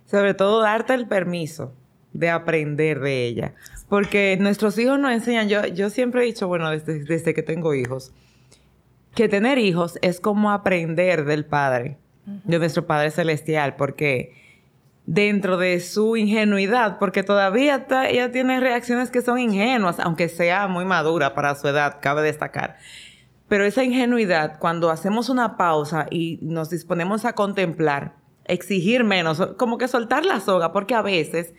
Sobre 0.06 0.32
todo 0.32 0.62
darte 0.62 0.94
el 0.94 1.06
permiso 1.06 1.74
de 2.14 2.30
aprender 2.30 3.00
de 3.00 3.26
ella. 3.26 3.54
Porque 3.90 4.38
nuestros 4.40 4.78
hijos 4.78 4.98
nos 4.98 5.12
enseñan, 5.12 5.50
yo, 5.50 5.66
yo 5.66 5.90
siempre 5.90 6.22
he 6.22 6.24
dicho, 6.24 6.48
bueno, 6.48 6.70
desde, 6.70 7.04
desde 7.04 7.34
que 7.34 7.42
tengo 7.42 7.74
hijos, 7.74 8.14
que 9.14 9.28
tener 9.28 9.58
hijos 9.58 9.98
es 10.00 10.20
como 10.20 10.50
aprender 10.50 11.26
del 11.26 11.44
Padre, 11.44 11.98
de 12.24 12.58
nuestro 12.58 12.86
Padre 12.86 13.10
Celestial, 13.10 13.76
porque 13.76 14.39
dentro 15.10 15.56
de 15.56 15.80
su 15.80 16.16
ingenuidad, 16.16 17.00
porque 17.00 17.24
todavía 17.24 17.84
ella 18.08 18.30
tiene 18.30 18.60
reacciones 18.60 19.10
que 19.10 19.22
son 19.22 19.40
ingenuas, 19.40 19.98
aunque 19.98 20.28
sea 20.28 20.68
muy 20.68 20.84
madura 20.84 21.34
para 21.34 21.56
su 21.56 21.66
edad, 21.66 21.96
cabe 22.00 22.22
destacar. 22.22 22.76
Pero 23.48 23.64
esa 23.64 23.82
ingenuidad, 23.82 24.60
cuando 24.60 24.88
hacemos 24.88 25.28
una 25.28 25.56
pausa 25.56 26.06
y 26.12 26.38
nos 26.42 26.70
disponemos 26.70 27.24
a 27.24 27.32
contemplar, 27.32 28.14
exigir 28.44 29.02
menos, 29.02 29.44
como 29.56 29.78
que 29.78 29.88
soltar 29.88 30.24
la 30.24 30.38
soga, 30.38 30.72
porque 30.72 30.94
a 30.94 31.02
veces 31.02 31.54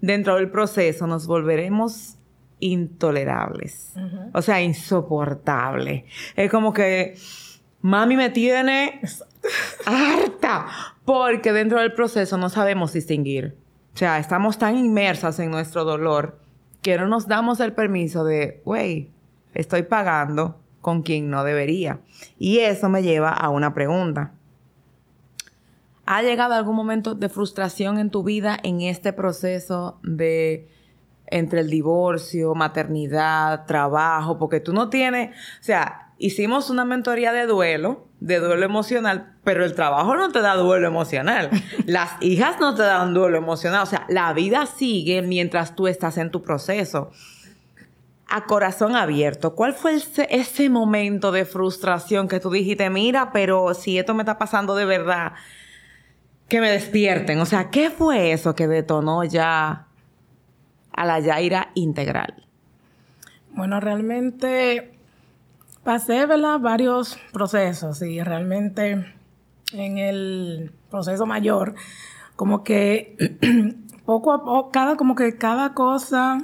dentro 0.00 0.36
del 0.36 0.50
proceso 0.50 1.06
nos 1.06 1.26
volveremos 1.26 2.16
intolerables, 2.58 3.92
o 4.32 4.40
sea, 4.40 4.62
insoportable. 4.62 6.06
Es 6.36 6.50
como 6.50 6.72
que 6.72 7.18
mami 7.82 8.16
me 8.16 8.30
tiene 8.30 9.02
harta, 9.84 10.93
porque 11.04 11.52
dentro 11.52 11.80
del 11.80 11.92
proceso 11.92 12.38
no 12.38 12.48
sabemos 12.48 12.92
distinguir. 12.92 13.56
O 13.94 13.96
sea, 13.96 14.18
estamos 14.18 14.58
tan 14.58 14.76
inmersas 14.76 15.38
en 15.38 15.50
nuestro 15.50 15.84
dolor 15.84 16.40
que 16.82 16.98
no 16.98 17.06
nos 17.06 17.28
damos 17.28 17.60
el 17.60 17.72
permiso 17.72 18.24
de, 18.24 18.60
güey, 18.64 19.10
estoy 19.54 19.84
pagando 19.84 20.60
con 20.80 21.02
quien 21.02 21.30
no 21.30 21.44
debería. 21.44 22.00
Y 22.38 22.58
eso 22.58 22.88
me 22.88 23.02
lleva 23.02 23.30
a 23.30 23.48
una 23.48 23.72
pregunta. 23.72 24.32
¿Ha 26.06 26.22
llegado 26.22 26.54
algún 26.54 26.76
momento 26.76 27.14
de 27.14 27.30
frustración 27.30 27.98
en 27.98 28.10
tu 28.10 28.22
vida 28.22 28.58
en 28.62 28.82
este 28.82 29.14
proceso 29.14 29.98
de 30.02 30.68
entre 31.26 31.60
el 31.60 31.70
divorcio, 31.70 32.54
maternidad, 32.54 33.64
trabajo? 33.64 34.38
Porque 34.38 34.60
tú 34.60 34.74
no 34.74 34.90
tienes, 34.90 35.30
o 35.30 35.62
sea, 35.62 36.03
hicimos 36.18 36.70
una 36.70 36.84
mentoría 36.84 37.32
de 37.32 37.46
duelo, 37.46 38.06
de 38.20 38.38
duelo 38.38 38.64
emocional, 38.64 39.34
pero 39.44 39.64
el 39.64 39.74
trabajo 39.74 40.16
no 40.16 40.30
te 40.32 40.40
da 40.40 40.54
duelo 40.54 40.86
emocional. 40.86 41.50
Las 41.86 42.10
hijas 42.20 42.58
no 42.60 42.74
te 42.74 42.82
dan 42.82 43.14
duelo 43.14 43.36
emocional. 43.36 43.82
O 43.82 43.86
sea, 43.86 44.06
la 44.08 44.32
vida 44.32 44.66
sigue 44.66 45.22
mientras 45.22 45.74
tú 45.74 45.86
estás 45.86 46.18
en 46.18 46.30
tu 46.30 46.42
proceso 46.42 47.10
a 48.28 48.46
corazón 48.46 48.96
abierto, 48.96 49.54
¿cuál 49.54 49.74
fue 49.74 49.94
ese, 49.94 50.68
momento 50.68 51.30
de 51.30 51.44
frustración 51.44 52.26
que 52.26 52.40
tú 52.40 52.50
dijiste, 52.50 52.90
mira, 52.90 53.30
pero 53.32 53.74
si 53.74 53.98
esto 53.98 54.14
me 54.14 54.22
está 54.22 54.38
pasando 54.38 54.74
de 54.74 54.84
verdad, 54.84 55.34
que 56.48 56.60
me 56.60 56.70
despierten? 56.70 57.38
O 57.40 57.46
sea, 57.46 57.70
¿qué 57.70 57.90
fue 57.90 58.32
eso 58.32 58.54
que 58.54 58.66
detonó 58.66 59.24
ya 59.24 59.86
a 60.90 61.04
la 61.04 61.20
Yaira 61.20 61.70
integral? 61.74 62.46
Bueno, 63.50 63.78
realmente 63.78 64.93
pasé, 65.84 66.26
¿verdad? 66.26 66.58
Varios 66.58 67.18
procesos 67.32 68.02
y 68.02 68.20
realmente 68.22 69.06
en 69.72 69.98
el 69.98 70.72
proceso 70.90 71.26
mayor, 71.26 71.74
como 72.36 72.64
que 72.64 73.16
poco 74.06 74.32
a 74.32 74.44
poco, 74.44 74.70
cada, 74.70 74.96
como 74.96 75.14
que 75.14 75.36
cada 75.36 75.74
cosa 75.74 76.40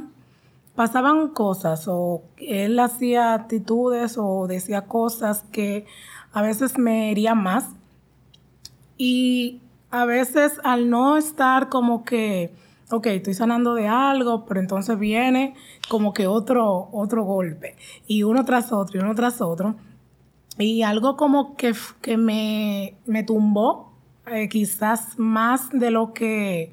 pasaban 0.75 1.29
cosas 1.29 1.87
o 1.89 2.23
él 2.37 2.79
hacía 2.79 3.35
actitudes 3.35 4.17
o 4.19 4.47
decía 4.47 4.87
cosas 4.87 5.45
que 5.53 5.87
a 6.33 6.43
veces 6.43 6.79
me 6.79 7.11
herían 7.11 7.43
más. 7.43 7.67
Y 8.97 9.61
a 9.91 10.05
veces 10.05 10.61
al 10.63 10.91
no 10.91 11.17
estar 11.17 11.69
como 11.69 12.05
que, 12.05 12.55
ok, 12.91 13.07
estoy 13.07 13.35
sanando 13.35 13.75
de 13.75 13.89
algo, 13.89 14.45
pero 14.47 14.61
entonces 14.61 14.99
viene 14.99 15.55
como 15.89 16.13
que 16.13 16.27
otro, 16.27 16.89
otro 16.93 17.25
golpe. 17.25 17.77
Y 18.07 18.23
uno 18.23 18.45
tras 18.45 18.73
otro, 18.73 18.99
y 18.99 19.03
uno 19.03 19.15
tras 19.15 19.41
otro. 19.41 19.77
Y 20.59 20.83
algo 20.83 21.17
como 21.17 21.57
que, 21.57 21.73
que 22.03 22.17
me, 22.17 22.97
me 23.07 23.23
tumbó, 23.23 23.93
eh, 24.27 24.49
quizás 24.49 25.19
más 25.19 25.71
de 25.71 25.91
lo 25.91 26.13
que, 26.13 26.73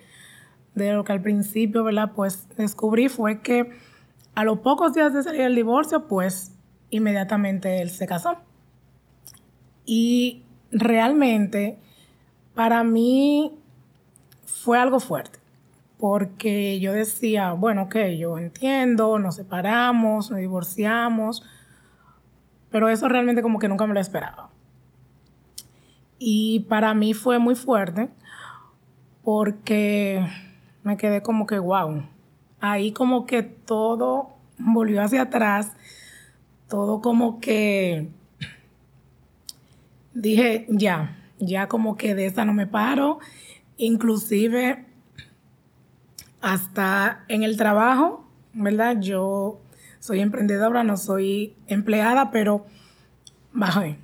de 0.75 0.93
lo 0.93 1.03
que 1.03 1.13
al 1.13 1.21
principio, 1.21 1.83
¿verdad? 1.83 2.11
Pues 2.15 2.47
descubrí 2.57 3.09
fue 3.09 3.41
que 3.41 3.69
a 4.35 4.43
los 4.43 4.59
pocos 4.59 4.93
días 4.93 5.13
de 5.13 5.23
salir 5.23 5.41
el 5.41 5.55
divorcio, 5.55 6.07
pues 6.07 6.53
inmediatamente 6.89 7.81
él 7.81 7.89
se 7.89 8.07
casó. 8.07 8.37
Y 9.85 10.43
realmente 10.71 11.79
para 12.53 12.83
mí 12.83 13.57
fue 14.45 14.77
algo 14.77 14.99
fuerte, 14.99 15.36
porque 15.97 16.79
yo 16.79 16.93
decía, 16.93 17.53
bueno, 17.53 17.83
ok, 17.83 17.95
yo 18.17 18.37
entiendo, 18.37 19.19
nos 19.19 19.35
separamos, 19.35 20.29
nos 20.29 20.39
divorciamos, 20.39 21.43
pero 22.69 22.89
eso 22.89 23.07
realmente 23.07 23.41
como 23.41 23.59
que 23.59 23.67
nunca 23.67 23.87
me 23.87 23.93
lo 23.93 23.99
esperaba. 23.99 24.49
Y 26.19 26.61
para 26.61 26.93
mí 26.93 27.13
fue 27.13 27.39
muy 27.39 27.55
fuerte, 27.55 28.09
porque 29.23 30.25
me 30.83 30.97
quedé 30.97 31.21
como 31.21 31.45
que, 31.45 31.59
wow, 31.59 32.03
ahí 32.59 32.91
como 32.91 33.25
que 33.25 33.43
todo 33.43 34.35
volvió 34.57 35.01
hacia 35.01 35.23
atrás 35.23 35.75
todo 36.67 37.01
como 37.01 37.39
que 37.39 38.09
dije, 40.13 40.65
ya, 40.69 41.17
ya 41.39 41.67
como 41.67 41.95
que 41.97 42.15
de 42.15 42.25
esta 42.25 42.45
no 42.45 42.53
me 42.53 42.67
paro, 42.67 43.19
inclusive 43.77 44.85
hasta 46.47 47.25
en 47.27 47.43
el 47.43 47.57
trabajo, 47.57 48.25
¿verdad? 48.53 49.01
Yo 49.01 49.59
soy 49.99 50.21
emprendedora, 50.21 50.81
no 50.85 50.95
soy 50.95 51.55
empleada, 51.67 52.31
pero 52.31 52.65
bajé, 53.51 53.97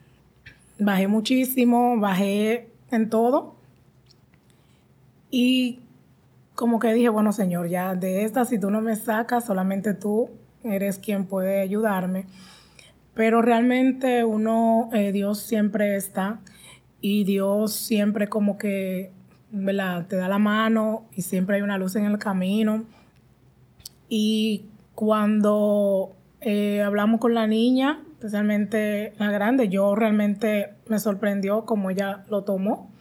bajé 0.77 1.07
muchísimo, 1.07 1.97
bajé 1.97 2.69
en 2.91 3.09
todo. 3.09 3.55
Y 5.31 5.79
como 6.53 6.79
que 6.79 6.93
dije, 6.93 7.07
bueno, 7.07 7.31
Señor, 7.31 7.69
ya 7.69 7.95
de 7.95 8.25
esta, 8.25 8.43
si 8.43 8.59
tú 8.59 8.69
no 8.69 8.81
me 8.81 8.97
sacas, 8.97 9.45
solamente 9.45 9.93
tú 9.93 10.29
eres 10.65 10.99
quien 10.99 11.25
puede 11.25 11.61
ayudarme. 11.61 12.25
Pero 13.13 13.41
realmente 13.41 14.25
uno, 14.25 14.89
eh, 14.91 15.13
Dios 15.13 15.39
siempre 15.39 15.95
está 15.95 16.41
y 16.99 17.23
Dios 17.23 17.71
siempre 17.71 18.27
como 18.27 18.57
que 18.57 19.11
te 20.07 20.15
da 20.15 20.27
la 20.27 20.39
mano 20.39 21.05
y 21.15 21.21
siempre 21.21 21.57
hay 21.57 21.61
una 21.61 21.77
luz 21.77 21.95
en 21.95 22.05
el 22.05 22.17
camino. 22.17 22.85
Y 24.09 24.65
cuando 24.95 26.15
eh, 26.41 26.81
hablamos 26.81 27.19
con 27.19 27.33
la 27.33 27.47
niña, 27.47 28.01
especialmente 28.13 29.13
la 29.17 29.31
grande, 29.31 29.69
yo 29.69 29.95
realmente 29.95 30.73
me 30.87 30.99
sorprendió 30.99 31.65
cómo 31.65 31.89
ella 31.89 32.23
lo 32.29 32.43
tomó, 32.43 32.91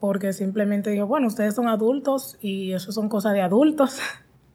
porque 0.00 0.32
simplemente 0.32 0.90
dijo, 0.90 1.06
bueno, 1.06 1.26
ustedes 1.26 1.54
son 1.54 1.68
adultos 1.68 2.38
y 2.40 2.72
eso 2.72 2.92
son 2.92 3.08
cosas 3.08 3.34
de 3.34 3.42
adultos. 3.42 4.00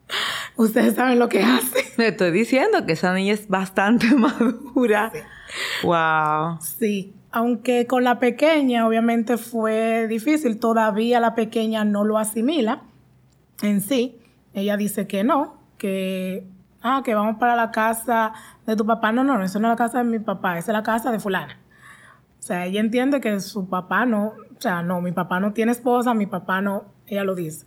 ustedes 0.55 0.95
saben 0.95 1.19
lo 1.19 1.29
que 1.29 1.43
hacen. 1.43 1.83
Me 1.97 2.07
estoy 2.07 2.31
diciendo 2.31 2.85
que 2.85 2.93
esa 2.93 3.13
niña 3.13 3.33
es 3.33 3.47
bastante 3.47 4.07
madura. 4.15 5.11
Wow. 5.83 6.59
Sí, 6.61 7.13
aunque 7.33 7.87
con 7.87 8.03
la 8.03 8.19
pequeña 8.19 8.87
obviamente 8.87 9.37
fue 9.37 10.07
difícil, 10.07 10.59
todavía 10.59 11.19
la 11.19 11.33
pequeña 11.33 11.83
no 11.83 12.03
lo 12.03 12.19
asimila 12.19 12.83
en 13.63 13.81
sí. 13.81 14.19
Ella 14.53 14.77
dice 14.77 15.07
que 15.07 15.23
no, 15.23 15.55
que, 15.79 16.45
ah, 16.83 17.01
que 17.03 17.15
vamos 17.15 17.37
para 17.39 17.55
la 17.55 17.71
casa 17.71 18.33
de 18.67 18.75
tu 18.75 18.85
papá. 18.85 19.11
No, 19.11 19.23
no, 19.23 19.41
eso 19.41 19.59
no 19.59 19.67
es 19.67 19.71
la 19.71 19.75
casa 19.75 19.97
de 19.97 20.03
mi 20.03 20.19
papá, 20.19 20.59
esa 20.59 20.71
es 20.71 20.77
la 20.77 20.83
casa 20.83 21.11
de 21.11 21.19
fulana. 21.19 21.57
O 22.39 22.43
sea, 22.43 22.67
ella 22.67 22.79
entiende 22.79 23.19
que 23.19 23.39
su 23.39 23.67
papá 23.67 24.05
no, 24.05 24.33
o 24.55 24.61
sea, 24.61 24.83
no, 24.83 25.01
mi 25.01 25.11
papá 25.11 25.39
no 25.39 25.53
tiene 25.53 25.71
esposa, 25.71 26.13
mi 26.13 26.27
papá 26.27 26.61
no, 26.61 26.85
ella 27.07 27.23
lo 27.23 27.33
dice. 27.33 27.65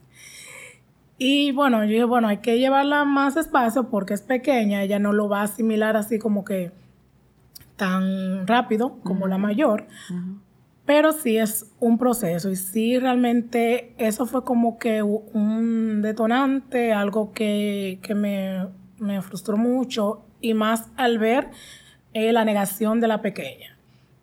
Y 1.18 1.50
bueno, 1.50 1.82
yo 1.82 1.90
dije, 1.90 2.04
bueno, 2.04 2.28
hay 2.28 2.38
que 2.38 2.60
llevarla 2.60 3.04
más 3.04 3.36
espacio 3.36 3.90
porque 3.90 4.14
es 4.14 4.22
pequeña, 4.22 4.84
ella 4.84 5.00
no 5.00 5.12
lo 5.12 5.28
va 5.28 5.40
a 5.40 5.44
asimilar 5.44 5.96
así 5.96 6.20
como 6.20 6.44
que 6.44 6.70
tan 7.76 8.46
rápido 8.46 8.98
como 9.02 9.26
la 9.26 9.38
mayor, 9.38 9.86
pero 10.84 11.12
sí 11.12 11.36
es 11.36 11.72
un 11.80 11.98
proceso 11.98 12.50
y 12.50 12.56
sí 12.56 12.98
realmente 12.98 13.94
eso 13.98 14.26
fue 14.26 14.44
como 14.44 14.78
que 14.78 15.02
un 15.02 16.00
detonante, 16.02 16.92
algo 16.92 17.32
que, 17.32 17.98
me, 18.14 19.22
frustró 19.22 19.56
mucho 19.56 20.24
y 20.40 20.54
más 20.54 20.88
al 20.96 21.18
ver 21.18 21.50
eh, 22.14 22.32
la 22.32 22.44
negación 22.44 23.00
de 23.00 23.08
la 23.08 23.20
pequeña. 23.20 23.76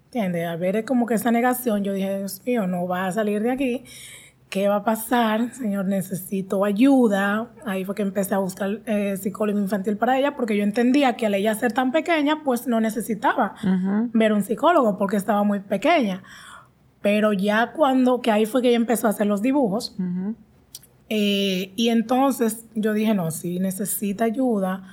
¿Entiendes? 0.05 0.47
Al 0.47 0.59
ver 0.59 0.85
como 0.85 1.05
que 1.07 1.15
esa 1.15 1.31
negación, 1.31 1.83
yo 1.83 1.91
dije, 1.91 2.19
Dios 2.19 2.41
mío, 2.45 2.67
no 2.67 2.87
va 2.87 3.07
a 3.07 3.11
salir 3.11 3.41
de 3.41 3.51
aquí. 3.51 3.83
¿Qué 4.53 4.67
va 4.67 4.75
a 4.75 4.83
pasar? 4.83 5.51
Señor, 5.51 5.85
necesito 5.85 6.63
ayuda. 6.63 7.49
Ahí 7.65 7.85
fue 7.85 7.95
que 7.95 8.03
empecé 8.03 8.35
a 8.35 8.37
buscar 8.37 8.81
eh, 8.85 9.17
psicólogo 9.17 9.57
infantil 9.57 9.97
para 9.97 10.19
ella, 10.19 10.35
porque 10.35 10.55
yo 10.55 10.61
entendía 10.61 11.15
que 11.15 11.25
al 11.25 11.33
ella 11.33 11.55
ser 11.55 11.73
tan 11.73 11.91
pequeña, 11.91 12.43
pues 12.43 12.67
no 12.67 12.79
necesitaba 12.79 13.55
ver 14.13 14.31
un 14.31 14.43
psicólogo, 14.43 14.95
porque 14.99 15.17
estaba 15.17 15.43
muy 15.43 15.61
pequeña. 15.61 16.21
Pero 17.01 17.33
ya 17.33 17.71
cuando, 17.71 18.21
que 18.21 18.29
ahí 18.29 18.45
fue 18.45 18.61
que 18.61 18.67
ella 18.67 18.77
empezó 18.77 19.07
a 19.07 19.09
hacer 19.09 19.25
los 19.25 19.41
dibujos, 19.41 19.95
eh, 21.09 21.73
y 21.75 21.89
entonces 21.89 22.67
yo 22.75 22.93
dije, 22.93 23.15
no, 23.15 23.31
si 23.31 23.57
necesita 23.57 24.25
ayuda 24.25 24.83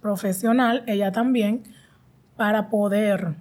profesional, 0.00 0.84
ella 0.86 1.10
también, 1.10 1.64
para 2.36 2.70
poder 2.70 3.34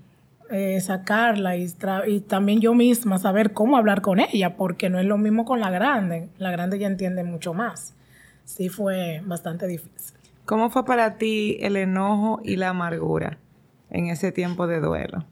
eh, 0.50 0.80
sacarla 0.82 1.58
y, 1.58 1.74
y, 2.08 2.20
también 2.22 2.62
yo 2.62 2.74
misma 2.74 3.18
saber 3.18 3.54
cómo 3.54 3.78
hablar 3.78 4.02
con 4.02 4.20
ella, 4.20 4.56
porque 4.56 4.90
no 4.90 5.00
es 5.00 5.06
lo 5.06 5.18
mismo 5.18 5.46
con 5.46 5.60
la 5.60 5.70
grande. 5.70 6.30
La 6.38 6.52
grande 6.52 6.80
ya 6.80 6.88
entiende 6.88 7.24
mucho 7.24 7.54
más. 7.54 7.94
Sí 8.46 8.70
fue 8.70 9.22
bastante 9.26 9.68
difícil. 9.68 10.18
¿Cómo 10.46 10.70
fue 10.70 10.86
para 10.86 11.18
ti 11.18 11.58
el 11.60 11.76
enojo 11.76 12.40
y 12.44 12.56
la 12.56 12.70
amargura 12.70 13.38
en 13.90 14.08
ese 14.08 14.32
tiempo 14.32 14.68
de 14.68 14.80
duelo? 14.80 15.26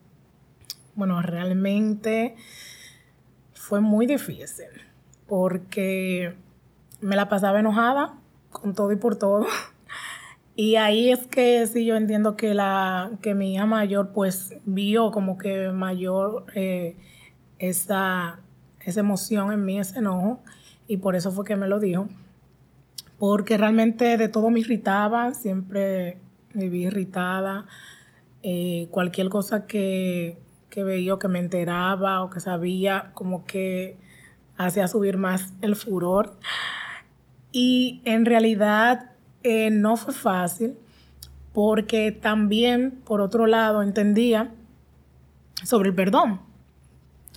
Bueno, 0.96 1.22
realmente 1.22 2.36
fue 3.54 3.80
muy 3.80 4.06
difícil 4.06 4.68
porque 5.28 6.36
me 7.02 7.16
la 7.16 7.30
pasaba 7.30 7.60
enojada 7.60 8.16
con 8.52 8.74
todo 8.74 8.92
y 8.92 8.96
por 8.96 9.16
todo. 9.16 9.46
Y 10.58 10.78
ahí 10.78 11.12
es 11.12 11.28
que 11.28 11.68
sí 11.68 11.86
yo 11.86 11.98
entiendo 11.98 12.38
que 12.38 12.54
la 12.54 13.12
que 13.22 13.36
mi 13.36 13.54
hija 13.54 13.66
mayor 13.66 14.12
pues 14.14 14.56
vio 14.66 15.12
como 15.12 15.38
que 15.38 15.72
mayor 15.72 16.46
eh, 16.56 16.96
esa, 17.60 18.40
esa 18.80 19.00
emoción 19.02 19.52
en 19.52 19.66
mí, 19.66 19.80
ese 19.80 20.00
enojo, 20.00 20.40
y 20.88 20.98
por 20.98 21.16
eso 21.16 21.32
fue 21.32 21.44
que 21.44 21.58
me 21.58 21.68
lo 21.68 21.80
dijo. 21.80 22.08
Porque 23.20 23.58
realmente 23.58 24.18
de 24.18 24.30
todo 24.30 24.50
me 24.50 24.62
irritaba, 24.62 25.34
siempre 25.34 26.20
me 26.54 26.70
vi 26.70 26.86
irritada. 26.86 27.66
Eh, 28.44 28.88
cualquier 28.92 29.30
cosa 29.30 29.66
que, 29.66 30.38
que 30.70 30.84
veía 30.84 31.16
o 31.16 31.20
que 31.20 31.28
me 31.28 31.40
enteraba 31.40 32.24
o 32.24 32.30
que 32.30 32.40
sabía, 32.40 33.12
como 33.14 33.46
que 33.46 33.98
hacía 34.58 34.88
subir 34.88 35.18
más 35.18 35.54
el 35.62 35.76
furor. 35.76 36.38
Y 37.52 38.02
en 38.06 38.26
realidad 38.26 39.15
eh, 39.48 39.70
no 39.70 39.96
fue 39.96 40.12
fácil 40.12 40.76
porque 41.54 42.12
también, 42.12 43.00
por 43.06 43.22
otro 43.22 43.46
lado, 43.46 43.84
entendía 43.84 44.52
sobre 45.64 45.90
el 45.90 45.96
perdón. 45.96 46.42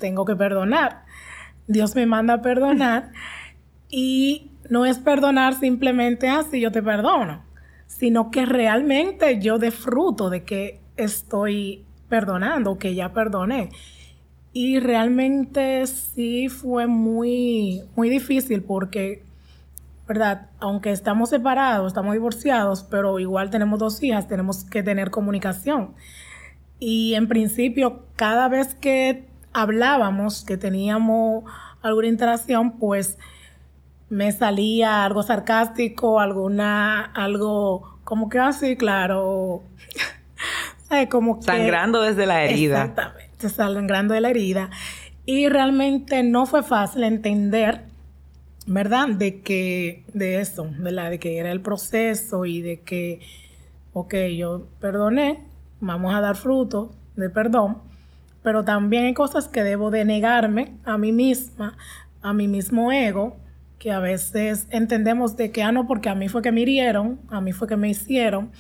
Tengo 0.01 0.25
que 0.25 0.35
perdonar. 0.35 1.05
Dios 1.67 1.95
me 1.95 2.07
manda 2.07 2.33
a 2.35 2.41
perdonar 2.41 3.13
y 3.91 4.53
no 4.71 4.87
es 4.87 4.99
perdonar 4.99 5.53
simplemente 5.53 6.31
así, 6.31 6.63
yo 6.63 6.73
te 6.73 6.83
perdono, 6.83 7.43
sino 7.87 8.31
que 8.31 8.47
realmente 8.47 9.39
yo 9.39 9.59
disfruto 9.59 10.31
de 10.31 10.45
que 10.45 10.81
estoy 10.97 11.85
perdonando, 12.09 12.79
que 12.79 12.95
ya 12.95 13.13
perdoné. 13.13 13.69
Y 14.55 14.81
realmente 14.81 15.87
sí 15.87 16.49
fue 16.49 16.87
muy, 16.87 17.83
muy 17.95 18.09
difícil 18.09 18.63
porque 18.63 19.28
¿verdad? 20.09 20.47
Aunque 20.59 20.91
estamos 20.91 21.29
separados, 21.29 21.89
estamos 21.89 22.15
divorciados, 22.15 22.83
pero 22.83 23.19
igual 23.19 23.51
tenemos 23.51 23.79
dos 23.79 24.03
hijas, 24.03 24.27
tenemos 24.27 24.65
que 24.65 24.83
tener 24.83 25.11
comunicación. 25.11 25.95
Y 26.81 27.15
en 27.15 27.29
principio, 27.29 28.07
cada 28.17 28.49
vez 28.49 28.75
que 28.75 29.29
hablábamos, 29.53 30.45
que 30.45 30.57
teníamos 30.57 31.45
alguna 31.83 32.09
interacción, 32.09 32.79
pues 32.79 33.19
me 34.09 34.33
salía 34.33 35.05
algo 35.05 35.23
sarcástico, 35.23 36.21
alguna, 36.21 37.05
algo 37.05 37.99
como 38.05 38.31
que 38.31 38.39
así, 38.39 38.77
claro. 38.77 39.63
como 41.11 41.41
que, 41.41 41.45
sangrando 41.45 42.01
desde 42.01 42.25
la 42.25 42.45
herida. 42.45 42.85
Exactamente, 42.85 43.49
sangrando 43.51 44.15
de 44.15 44.23
la 44.23 44.31
herida. 44.31 44.71
Y 45.27 45.51
realmente 45.51 46.23
no 46.23 46.47
fue 46.47 46.63
fácil 46.63 47.05
entender 47.05 47.83
¿verdad? 48.69 49.09
De 49.09 49.41
que, 49.41 50.05
de 50.13 50.41
eso, 50.41 50.71
¿verdad? 50.79 51.11
De 51.11 51.19
que 51.19 51.39
era 51.39 51.51
el 51.51 51.63
proceso 51.63 52.45
y 52.45 52.61
de 52.61 52.81
que, 52.81 53.21
ok, 53.95 54.15
yo 54.37 54.69
perdoné, 54.79 55.43
vamos 55.81 56.15
a 56.15 56.21
dar 56.21 56.37
fruto 56.37 56.93
de 57.17 57.31
perdón, 57.31 57.79
pero 58.43 58.65
también 58.65 59.07
hay 59.07 59.15
cosas 59.15 59.49
que 59.49 59.65
debo 59.65 59.91
de 59.91 60.05
negarme 60.05 60.75
a 60.85 60.99
mí 60.99 61.13
misma, 61.13 61.79
a 62.21 62.35
mi 62.35 62.47
mismo 62.47 62.93
ego, 62.93 63.39
que 63.79 63.91
a 63.91 64.01
veces 64.01 64.67
entendemos 64.71 65.37
de 65.37 65.51
que, 65.51 65.63
ah, 65.63 65.73
no, 65.73 65.87
porque 65.87 66.11
a 66.11 66.15
mí 66.15 66.29
fue 66.29 66.43
que 66.43 66.53
me 66.53 66.61
hirieron, 66.61 67.21
a 67.31 67.41
mí 67.41 67.53
fue 67.53 67.69
que 67.69 67.77
me 67.77 67.89
hicieron, 67.89 68.51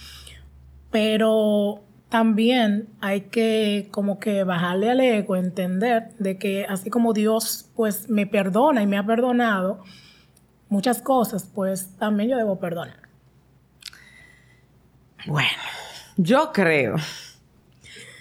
pero 0.91 1.83
también 2.09 2.89
hay 3.01 3.23
que 3.23 3.89
como 3.91 4.19
que 4.19 4.45
bajarle 4.45 4.91
al 4.91 5.01
ego, 5.01 5.37
entender 5.37 6.15
de 6.19 6.39
que 6.39 6.65
así 6.69 6.91
como 6.91 7.13
Dios 7.13 7.71
pues 7.77 8.09
me 8.09 8.27
perdona 8.27 8.83
y 8.83 8.87
me 8.87 8.97
ha 8.97 9.05
perdonado 9.05 9.83
muchas 10.69 11.03
cosas, 11.03 11.49
pues 11.55 11.97
también 11.99 12.31
yo 12.31 12.37
debo 12.37 12.59
perdonar. 12.59 13.09
Bueno, 15.27 15.49
yo 16.17 16.53
creo 16.53 16.97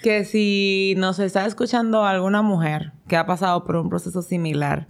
que 0.02 0.24
si 0.24 0.94
nos 0.98 1.18
está 1.18 1.46
escuchando 1.46 2.04
alguna 2.04 2.42
mujer 2.42 2.92
que 3.08 3.16
ha 3.16 3.26
pasado 3.26 3.64
por 3.64 3.76
un 3.76 3.88
proceso 3.88 4.22
similar, 4.22 4.88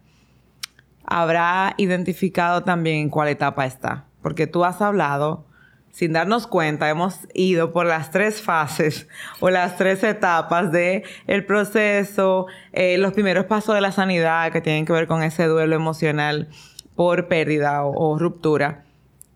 habrá 1.04 1.74
identificado 1.78 2.64
también 2.64 2.96
en 2.96 3.10
cuál 3.10 3.28
etapa 3.28 3.66
está, 3.66 4.06
porque 4.22 4.46
tú 4.46 4.64
has 4.64 4.82
hablado 4.82 5.47
sin 5.98 6.12
darnos 6.12 6.46
cuenta, 6.46 6.88
hemos 6.88 7.26
ido 7.34 7.72
por 7.72 7.84
las 7.84 8.12
tres 8.12 8.40
fases 8.40 9.08
o 9.40 9.50
las 9.50 9.76
tres 9.76 10.04
etapas 10.04 10.70
de 10.70 11.02
el 11.26 11.44
proceso, 11.44 12.46
eh, 12.72 12.98
los 12.98 13.14
primeros 13.14 13.46
pasos 13.46 13.74
de 13.74 13.80
la 13.80 13.90
sanidad 13.90 14.52
que 14.52 14.60
tienen 14.60 14.86
que 14.86 14.92
ver 14.92 15.08
con 15.08 15.24
ese 15.24 15.46
duelo 15.46 15.74
emocional 15.74 16.50
por 16.94 17.26
pérdida 17.26 17.84
o, 17.84 18.16
ruptura. 18.16 18.84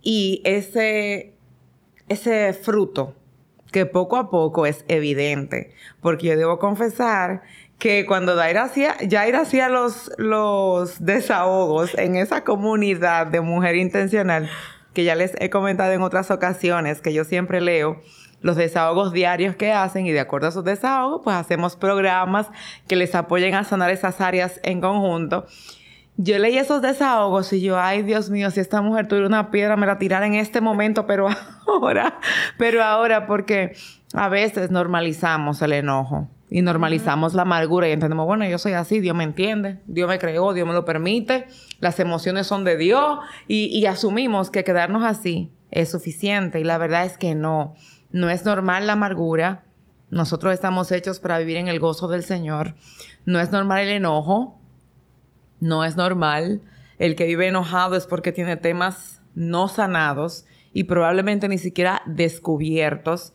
Y 0.03 0.41
ese, 0.45 1.33
ese 2.09 2.53
fruto 2.53 3.17
que 3.73 3.85
poco 3.85 4.17
a 4.17 4.31
poco 4.31 4.65
es 4.65 4.85
evidente, 4.87 5.73
porque 6.01 6.29
yo 6.29 6.37
debo 6.37 6.61
confesar 6.61 7.43
que 7.81 8.07
cuando 8.07 8.37
Daira 8.37 8.63
hacía, 8.63 8.95
Jaira 9.11 9.41
hacía 9.41 9.69
los, 9.69 10.13
los 10.17 11.05
desahogos 11.05 11.99
en 11.99 12.15
esa 12.15 12.45
comunidad 12.45 13.27
de 13.27 13.41
mujer 13.41 13.75
intencional, 13.75 14.49
que 14.93 15.05
ya 15.05 15.15
les 15.15 15.33
he 15.39 15.51
comentado 15.51 15.93
en 15.93 16.03
otras 16.03 16.31
ocasiones, 16.31 17.01
que 17.01 17.13
yo 17.13 17.25
siempre 17.25 17.61
leo 17.61 18.01
los 18.41 18.57
desahogos 18.57 19.13
diarios 19.13 19.57
que 19.57 19.73
hacen 19.73 20.07
y 20.07 20.13
de 20.13 20.21
acuerdo 20.21 20.49
a 20.49 20.51
sus 20.51 20.65
desahogos, 20.65 21.21
pues 21.25 21.37
hacemos 21.37 21.77
programas 21.77 22.49
que 22.89 22.97
les 22.97 23.15
apoyen 23.15 23.55
a 23.55 23.65
sanar 23.65 23.91
esas 23.91 24.21
áreas 24.21 24.61
en 24.65 24.81
conjunto. 24.81 25.47
Yo 26.17 26.39
leí 26.39 26.59
esos 26.59 26.83
desahogos 26.83 27.53
y 27.53 27.63
yo, 27.63 27.79
ay 27.79 28.03
Dios 28.03 28.29
mío, 28.31 28.51
si 28.51 28.61
esta 28.61 28.83
mujer 28.83 29.09
tuviera 29.09 29.27
una 29.27 29.51
piedra 29.51 29.77
me 29.77 29.87
la 29.87 29.99
tirara 29.99 30.27
en 30.27 30.35
este 30.35 30.61
momento, 30.61 31.07
pero 31.07 31.29
ahora, 31.67 32.19
pero 32.59 32.83
ahora, 32.83 33.27
porque 33.27 33.75
a 34.13 34.29
veces 34.29 34.71
normalizamos 34.71 35.63
el 35.63 35.73
enojo 35.73 36.29
y 36.53 36.61
normalizamos 36.61 37.33
la 37.33 37.43
amargura 37.43 37.89
y 37.89 37.93
entendemos, 37.93 38.27
bueno, 38.27 38.45
yo 38.45 38.59
soy 38.59 38.75
así, 38.75 39.01
Dios 39.01 39.17
me 39.17 39.25
entiende, 39.25 39.81
Dios 39.87 40.07
me 40.07 40.19
creó, 40.19 40.53
Dios 40.53 40.69
me 40.69 40.75
lo 40.75 40.85
permite, 40.85 41.47
las 41.81 41.99
emociones 41.99 42.47
son 42.47 42.63
de 42.65 42.77
Dios 42.77 43.21
y, 43.49 43.87
asumimos 43.87 44.51
que 44.51 44.63
quedarnos 44.63 45.03
así 45.03 45.51
es 45.71 45.91
suficiente 45.91 46.61
y 46.61 46.65
la 46.65 46.77
verdad 46.77 47.07
es 47.07 47.17
que 47.17 47.35
no, 47.35 47.75
no 48.11 48.29
es 48.29 48.45
normal 48.45 48.87
la 48.87 48.93
amargura, 48.93 49.65
nosotros 50.11 50.53
estamos 50.53 50.93
hechos 50.93 51.21
para 51.21 51.39
vivir 51.39 51.57
en 51.57 51.69
el 51.69 51.81
gozo 51.81 52.07
del 52.07 52.23
Señor, 52.23 52.75
no 53.25 53.41
es 53.41 53.51
normal 53.51 53.81
el 53.85 53.89
enojo, 53.89 54.61
no 55.59 55.85
es 55.85 55.97
normal, 55.97 56.61
el 56.99 57.17
que 57.17 57.25
vive 57.25 57.49
enojado 57.49 57.97
es 57.97 58.07
porque 58.07 58.31
tiene 58.31 58.59
temas 58.59 59.23
no 59.35 59.69
sanados 59.69 60.45
y 60.75 60.85
probablemente 60.85 61.49
ni 61.49 61.57
siquiera 61.57 62.03
descubiertos 62.05 63.33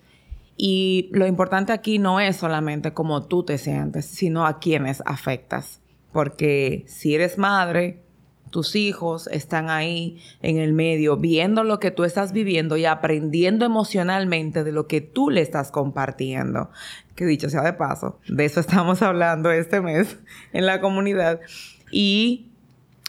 y 0.57 1.09
lo 1.13 1.27
importante 1.27 1.71
aquí 1.71 1.99
no 1.99 2.19
es 2.19 2.37
solamente 2.37 2.91
cómo 2.91 3.23
tú 3.23 3.43
te 3.43 3.59
sientes, 3.59 4.05
sino 4.05 4.47
a 4.47 4.59
quienes 4.59 5.03
afectas. 5.05 5.81
Porque 6.11 6.83
si 6.87 7.13
eres 7.13 7.37
madre, 7.37 8.01
tus 8.49 8.75
hijos 8.75 9.27
están 9.27 9.69
ahí 9.69 10.19
en 10.41 10.57
el 10.57 10.73
medio 10.73 11.17
viendo 11.17 11.63
lo 11.63 11.79
que 11.79 11.91
tú 11.91 12.05
estás 12.05 12.31
viviendo 12.33 12.75
y 12.75 12.85
aprendiendo 12.85 13.65
emocionalmente 13.65 14.63
de 14.63 14.71
lo 14.71 14.87
que 14.87 14.99
tú 14.99 15.29
le 15.29 15.41
estás 15.41 15.69
compartiendo. 15.69 16.71
Que 17.13 17.25
dicho 17.25 17.51
sea 17.51 17.61
de 17.61 17.73
paso, 17.73 18.19
de 18.27 18.45
eso 18.45 18.59
estamos 18.59 19.03
hablando 19.03 19.51
este 19.51 19.79
mes 19.79 20.17
en 20.53 20.65
la 20.65 20.81
comunidad. 20.81 21.39
Y 21.91 22.47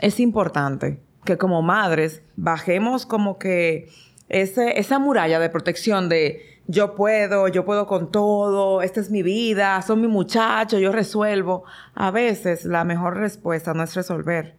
es 0.01 0.21
importante 0.21 1.01
que 1.25 1.39
como 1.39 1.63
madres 1.63 2.23
bajemos 2.37 3.07
como 3.07 3.39
que 3.39 3.89
ese, 4.29 4.79
esa 4.79 4.99
muralla 4.99 5.39
de 5.39 5.49
protección 5.49 6.11
de 6.11 6.58
yo 6.71 6.95
puedo, 6.95 7.49
yo 7.49 7.65
puedo 7.65 7.87
con 7.87 8.13
todo, 8.13 8.83
esta 8.83 9.01
es 9.01 9.11
mi 9.11 9.23
vida, 9.23 9.81
son 9.81 10.03
mi 10.03 10.07
muchacho, 10.07 10.79
yo 10.79 10.93
resuelvo. 10.93 11.65
A 11.95 12.11
veces 12.11 12.67
la 12.67 12.85
mejor 12.85 13.17
respuesta 13.17 13.73
no 13.73 13.83
es 13.83 13.95
resolver, 13.95 14.59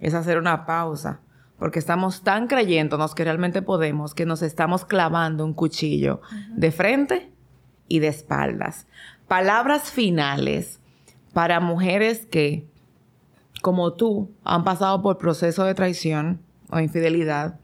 es 0.00 0.14
hacer 0.14 0.36
una 0.36 0.66
pausa, 0.66 1.20
porque 1.56 1.78
estamos 1.78 2.24
tan 2.24 2.48
creyéndonos 2.48 3.14
que 3.14 3.22
realmente 3.22 3.62
podemos 3.62 4.14
que 4.14 4.26
nos 4.26 4.42
estamos 4.42 4.84
clavando 4.84 5.44
un 5.44 5.54
cuchillo 5.54 6.20
de 6.56 6.72
frente 6.72 7.32
y 7.86 8.00
de 8.00 8.08
espaldas. 8.08 8.88
Palabras 9.28 9.92
finales 9.92 10.80
para 11.32 11.60
mujeres 11.60 12.26
que, 12.26 12.66
como 13.62 13.92
tú, 13.92 14.32
han 14.42 14.64
pasado 14.64 15.02
por 15.02 15.18
proceso 15.18 15.64
de 15.64 15.74
traición 15.74 16.40
o 16.68 16.80
infidelidad 16.80 17.60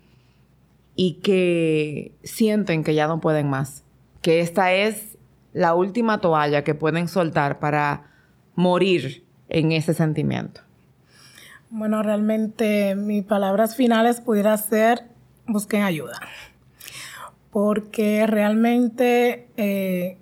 y 0.97 1.15
que 1.21 2.13
sienten 2.23 2.85
que 2.85 2.95
ya 2.95 3.07
no 3.07 3.21
pueden 3.21 3.49
más, 3.51 3.85
que 4.23 4.41
esta 4.41 4.73
es 4.73 5.19
la 5.53 5.75
última 5.75 6.21
toalla 6.21 6.65
que 6.65 6.75
pueden 6.75 7.09
soltar 7.09 7.59
para 7.59 8.11
morir 8.55 9.25
en 9.49 9.73
ese 9.73 9.95
sentimiento. 9.95 10.61
Bueno, 11.71 12.03
realmente 12.03 12.95
mis 12.95 13.25
palabras 13.25 13.77
finales 13.77 14.21
pudiera 14.21 14.57
ser 14.57 15.15
busquen 15.47 15.83
ayuda, 15.83 16.21
porque 17.51 18.27
realmente, 18.27 19.49
eh, 19.57 20.19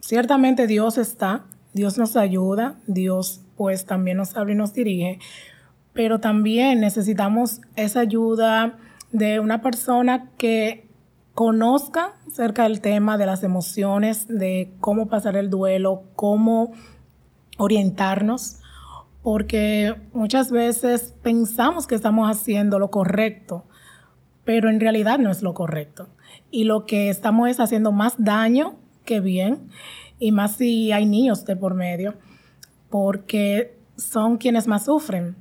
ciertamente 0.00 0.66
Dios 0.66 0.98
está, 0.98 1.44
Dios 1.72 1.98
nos 1.98 2.16
ayuda, 2.16 2.76
Dios 2.86 3.42
pues 3.56 3.86
también 3.86 4.16
nos 4.16 4.36
habla 4.36 4.52
y 4.52 4.56
nos 4.56 4.72
dirige, 4.72 5.18
pero 5.92 6.20
también 6.20 6.80
necesitamos 6.80 7.60
esa 7.76 8.00
ayuda 8.00 8.78
de 9.12 9.40
una 9.40 9.62
persona 9.62 10.30
que 10.36 10.88
conozca 11.34 12.14
acerca 12.26 12.64
del 12.64 12.80
tema 12.80 13.16
de 13.16 13.26
las 13.26 13.44
emociones, 13.44 14.26
de 14.28 14.72
cómo 14.80 15.08
pasar 15.08 15.36
el 15.36 15.50
duelo, 15.50 16.02
cómo 16.16 16.72
orientarnos, 17.58 18.58
porque 19.22 19.94
muchas 20.12 20.50
veces 20.50 21.14
pensamos 21.22 21.86
que 21.86 21.94
estamos 21.94 22.28
haciendo 22.30 22.78
lo 22.78 22.90
correcto, 22.90 23.64
pero 24.44 24.68
en 24.68 24.80
realidad 24.80 25.18
no 25.18 25.30
es 25.30 25.42
lo 25.42 25.54
correcto. 25.54 26.08
Y 26.50 26.64
lo 26.64 26.86
que 26.86 27.08
estamos 27.08 27.48
es 27.48 27.60
haciendo 27.60 27.92
más 27.92 28.14
daño 28.18 28.76
que 29.04 29.20
bien, 29.20 29.68
y 30.18 30.32
más 30.32 30.56
si 30.56 30.92
hay 30.92 31.06
niños 31.06 31.44
de 31.44 31.56
por 31.56 31.74
medio, 31.74 32.14
porque 32.90 33.78
son 33.96 34.38
quienes 34.38 34.66
más 34.66 34.86
sufren 34.86 35.36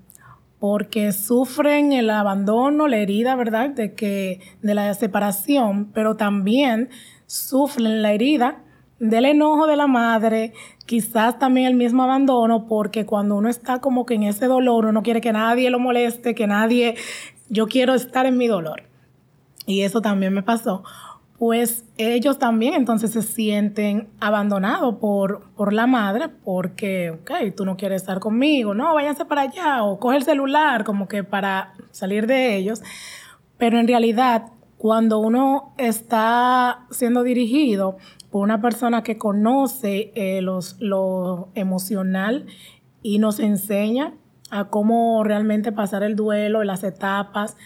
porque 0.60 1.12
sufren 1.12 1.94
el 1.94 2.10
abandono, 2.10 2.88
la 2.88 2.98
herida, 2.98 3.36
¿verdad? 3.36 3.70
De 3.70 3.94
que 3.94 4.40
de 4.62 4.74
la 4.74 4.94
separación, 4.94 5.92
pero 5.94 6.16
también 6.16 6.90
sufren 7.26 8.02
la 8.02 8.14
herida 8.14 8.64
del 9.00 9.26
enojo 9.26 9.68
de 9.68 9.76
la 9.76 9.88
madre, 9.88 10.54
quizás 10.86 11.38
también 11.38 11.68
el 11.68 11.76
mismo 11.76 12.04
abandono, 12.04 12.66
porque 12.68 13.06
cuando 13.06 13.36
uno 13.36 13.50
está 13.50 13.80
como 13.80 14.06
que 14.06 14.16
en 14.16 14.24
ese 14.24 14.48
dolor, 14.48 14.86
uno 14.86 15.04
quiere 15.04 15.22
que 15.22 15.32
nadie 15.32 15.70
lo 15.70 15.80
moleste, 15.80 16.34
que 16.34 16.48
nadie, 16.48 16.96
yo 17.50 17.68
quiero 17.68 17.94
estar 17.94 18.26
en 18.26 18.38
mi 18.38 18.48
dolor. 18.48 18.84
Y 19.68 19.82
eso 19.82 20.02
también 20.02 20.34
me 20.34 20.44
pasó 20.44 20.84
pues 21.38 21.86
ellos 21.98 22.40
también 22.40 22.74
entonces 22.74 23.12
se 23.12 23.22
sienten 23.22 24.08
abandonados 24.20 24.96
por, 24.96 25.52
por 25.56 25.72
la 25.72 25.86
madre 25.86 26.30
porque, 26.30 27.12
ok, 27.12 27.32
tú 27.56 27.64
no 27.64 27.78
quieres 27.78 28.02
estar 28.02 28.20
conmigo, 28.20 28.74
no, 28.74 28.96
váyanse 28.96 29.24
para 29.26 29.42
allá 29.42 29.84
o 29.84 30.00
coge 30.00 30.18
el 30.18 30.24
celular 30.24 30.84
como 30.84 31.08
que 31.08 31.24
para 31.24 31.74
salir 31.92 32.26
de 32.26 32.56
ellos. 32.56 32.82
Pero 33.60 33.80
en 33.80 33.88
realidad, 33.88 34.52
cuando 34.78 35.20
uno 35.20 35.74
está 35.78 36.88
siendo 36.90 37.22
dirigido 37.22 37.98
por 38.32 38.42
una 38.42 38.60
persona 38.60 39.04
que 39.04 39.20
conoce 39.20 40.12
eh, 40.16 40.42
los, 40.42 40.78
lo 40.80 41.50
emocional 41.54 42.48
y 43.04 43.20
nos 43.20 43.40
enseña 43.40 44.16
a 44.50 44.70
cómo 44.70 45.24
realmente 45.24 45.72
pasar 45.72 46.02
el 46.02 46.16
duelo, 46.16 46.64
las 46.64 46.84
etapas, 46.84 47.58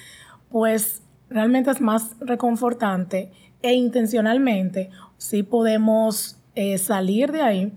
pues 0.49 1.03
realmente 1.29 1.71
es 1.71 1.79
más 1.79 2.17
reconfortante 2.19 3.31
e 3.61 3.73
intencionalmente 3.73 4.89
sí 5.17 5.43
podemos 5.43 6.37
eh, 6.55 6.77
salir 6.77 7.31
de 7.31 7.41
ahí 7.41 7.73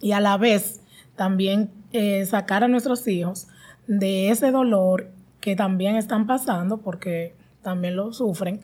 y 0.00 0.12
a 0.12 0.20
la 0.20 0.36
vez 0.36 0.80
también 1.16 1.70
eh, 1.92 2.24
sacar 2.26 2.64
a 2.64 2.68
nuestros 2.68 3.06
hijos 3.08 3.48
de 3.86 4.30
ese 4.30 4.50
dolor 4.50 5.10
que 5.40 5.56
también 5.56 5.96
están 5.96 6.26
pasando 6.26 6.78
porque 6.78 7.34
también 7.62 7.96
lo 7.96 8.12
sufren, 8.12 8.60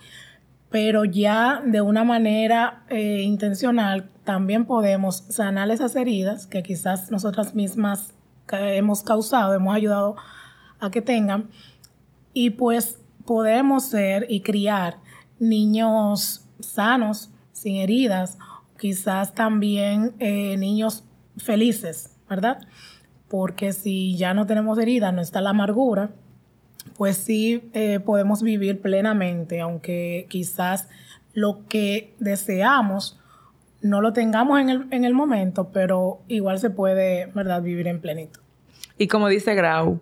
pero 0.71 1.05
ya 1.05 1.63
de 1.65 1.81
una 1.81 2.05
manera 2.05 2.85
eh, 2.89 3.23
intencional 3.23 4.11
también 4.25 4.65
podemos 4.65 5.25
sanar 5.29 5.71
esas 5.71 5.97
heridas 5.97 6.47
que 6.47 6.63
quizás 6.63 7.11
nosotras 7.11 7.55
mismas 7.55 8.15
hemos 8.51 9.03
causado, 9.03 9.55
hemos 9.55 9.75
ayudado 9.75 10.17
a 10.81 10.91
que 10.91 11.01
tengan. 11.01 11.49
Y 12.35 12.51
pues 12.51 12.99
podemos 13.25 13.85
ser 13.85 14.27
y 14.29 14.41
criar 14.41 14.99
niños 15.43 16.47
sanos, 16.61 17.31
sin 17.53 17.77
heridas, 17.77 18.39
quizás 18.79 19.35
también 19.35 20.15
eh, 20.19 20.57
niños 20.57 21.05
felices, 21.37 22.17
¿verdad? 22.29 22.59
Porque 23.29 23.73
si 23.73 24.17
ya 24.17 24.35
no 24.35 24.47
tenemos 24.47 24.79
heridas, 24.79 25.13
no 25.13 25.21
está 25.21 25.41
la 25.41 25.51
amargura, 25.51 26.11
pues 26.97 27.17
sí 27.17 27.69
eh, 27.75 28.01
podemos 28.01 28.43
vivir 28.43 28.81
plenamente, 28.81 29.61
aunque 29.61 30.27
quizás 30.29 30.89
lo 31.33 31.67
que 31.67 32.15
deseamos 32.19 33.19
no 33.81 34.01
lo 34.01 34.13
tengamos 34.13 34.61
en 34.61 34.71
el, 34.71 34.87
en 34.93 35.05
el 35.05 35.13
momento, 35.13 35.71
pero 35.73 36.21
igual 36.29 36.61
se 36.61 36.71
puede, 36.71 37.27
¿verdad?, 37.35 37.63
vivir 37.63 37.89
en 37.89 38.01
plenitud. 38.01 38.41
Y 38.97 39.09
como 39.09 39.29
dice 39.29 39.57
Grau, 39.57 40.01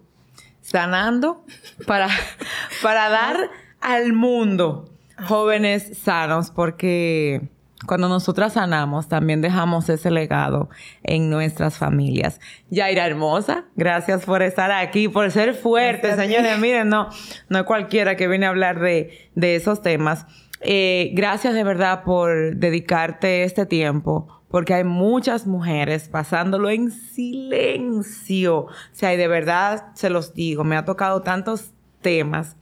sanando 0.61 1.47
para, 1.87 2.09
para 2.83 3.09
dar 3.09 3.37
al 3.81 4.13
mundo 4.13 4.90
jóvenes 5.27 5.99
sanos 5.99 6.51
porque 6.51 7.49
cuando 7.87 8.09
nosotras 8.09 8.55
sanamos, 8.55 9.09
también 9.09 9.41
dejamos 9.41 9.89
ese 9.89 10.11
legado 10.11 10.69
en 11.03 11.31
nuestras 11.31 11.79
familias. 11.79 12.41
Yaira 12.71 13.07
Hermosa, 13.07 13.65
gracias 13.75 14.25
por 14.25 14.43
estar 14.43 14.71
aquí, 14.71 15.09
por 15.09 15.31
ser 15.31 15.55
fuerte, 15.55 16.15
señores. 16.15 16.59
Miren, 16.59 16.89
no, 16.89 17.09
no 17.49 17.59
es 17.59 17.65
cualquiera 17.65 18.17
que 18.17 18.29
viene 18.29 18.47
a 18.47 18.51
hablar 18.51 18.81
de, 18.81 19.31
de 19.35 19.57
esos 19.57 19.81
temas. 19.83 20.27
Eh, 20.61 21.11
gracias 21.15 21.55
de 21.55 21.65
verdad 21.65 22.05
por 22.05 22.57
dedicarte 22.57 23.45
este 23.45 23.65
tiempo, 23.65 24.43
porque 24.49 24.75
hay 24.75 24.85
muchas 24.85 25.47
mujeres 25.47 26.09
pasándolo 26.09 26.69
en 26.69 26.91
silencio. 26.91 28.59
O 28.59 28.69
sea, 28.93 29.15
y 29.15 29.17
de 29.17 29.29
verdad 29.29 29.87
se 29.95 30.11
los 30.11 30.35
digo, 30.35 30.65
me 30.65 30.77
ha 30.77 30.85
tocado 30.85 31.23
tantos 31.23 31.73
temas 32.03 32.57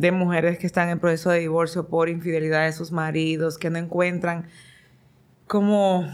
de 0.00 0.12
mujeres 0.12 0.58
que 0.58 0.66
están 0.66 0.90
en 0.90 0.98
proceso 0.98 1.30
de 1.30 1.40
divorcio 1.40 1.88
por 1.88 2.08
infidelidad 2.08 2.64
de 2.64 2.72
sus 2.72 2.92
maridos, 2.92 3.56
que 3.56 3.70
no 3.70 3.78
encuentran 3.78 4.48
como, 5.46 6.06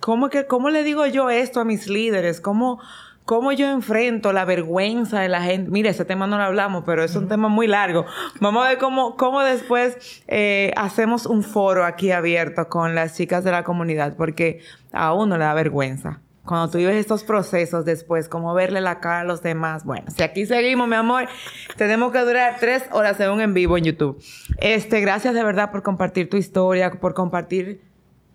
¿cómo, 0.00 0.28
que, 0.28 0.46
cómo 0.46 0.70
le 0.70 0.84
digo 0.84 1.06
yo 1.06 1.28
esto 1.28 1.60
a 1.60 1.64
mis 1.64 1.88
líderes? 1.88 2.40
¿Cómo, 2.40 2.80
¿Cómo 3.24 3.50
yo 3.50 3.68
enfrento 3.68 4.32
la 4.32 4.44
vergüenza 4.44 5.20
de 5.20 5.28
la 5.28 5.42
gente? 5.42 5.70
Mire, 5.70 5.88
ese 5.88 6.04
tema 6.04 6.28
no 6.28 6.36
lo 6.36 6.44
hablamos, 6.44 6.84
pero 6.86 7.02
es 7.02 7.16
un 7.16 7.26
tema 7.26 7.48
muy 7.48 7.66
largo. 7.66 8.06
Vamos 8.40 8.64
a 8.64 8.68
ver 8.68 8.78
cómo, 8.78 9.16
cómo 9.16 9.40
después 9.42 10.22
eh, 10.28 10.72
hacemos 10.76 11.26
un 11.26 11.42
foro 11.42 11.84
aquí 11.84 12.12
abierto 12.12 12.68
con 12.68 12.94
las 12.94 13.16
chicas 13.16 13.42
de 13.42 13.50
la 13.50 13.64
comunidad, 13.64 14.16
porque 14.16 14.60
a 14.92 15.14
uno 15.14 15.36
le 15.36 15.44
da 15.44 15.54
vergüenza 15.54 16.20
cuando 16.50 16.68
tú 16.68 16.78
vives 16.78 16.96
estos 16.96 17.22
procesos 17.22 17.84
después, 17.84 18.28
como 18.28 18.52
verle 18.54 18.80
la 18.80 18.98
cara 18.98 19.20
a 19.20 19.24
los 19.24 19.40
demás. 19.40 19.84
Bueno, 19.84 20.06
si 20.10 20.20
aquí 20.24 20.46
seguimos, 20.46 20.88
mi 20.88 20.96
amor, 20.96 21.28
tenemos 21.76 22.10
que 22.10 22.18
durar 22.18 22.56
tres 22.58 22.82
horas 22.90 23.18
de 23.18 23.30
un 23.30 23.40
en 23.40 23.54
vivo 23.54 23.78
en 23.78 23.84
YouTube. 23.84 24.20
Este, 24.58 25.00
gracias 25.00 25.32
de 25.32 25.44
verdad 25.44 25.70
por 25.70 25.84
compartir 25.84 26.28
tu 26.28 26.36
historia, 26.36 26.90
por 26.90 27.14
compartir 27.14 27.82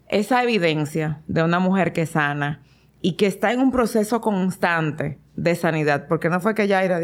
esa 0.07 0.41
evidencia 0.43 1.23
de 1.27 1.43
una 1.43 1.59
mujer 1.59 1.91
que 1.91 2.05
sana 2.05 2.63
y 3.01 3.17
que 3.17 3.25
está 3.25 3.51
en 3.51 3.59
un 3.59 3.73
proceso 3.73 4.21
constante 4.21 5.19
de 5.35 5.55
sanidad, 5.55 6.07
porque 6.07 6.29
no 6.29 6.39
fue 6.39 6.55
que 6.55 6.69
ya 6.69 6.85
era, 6.85 7.01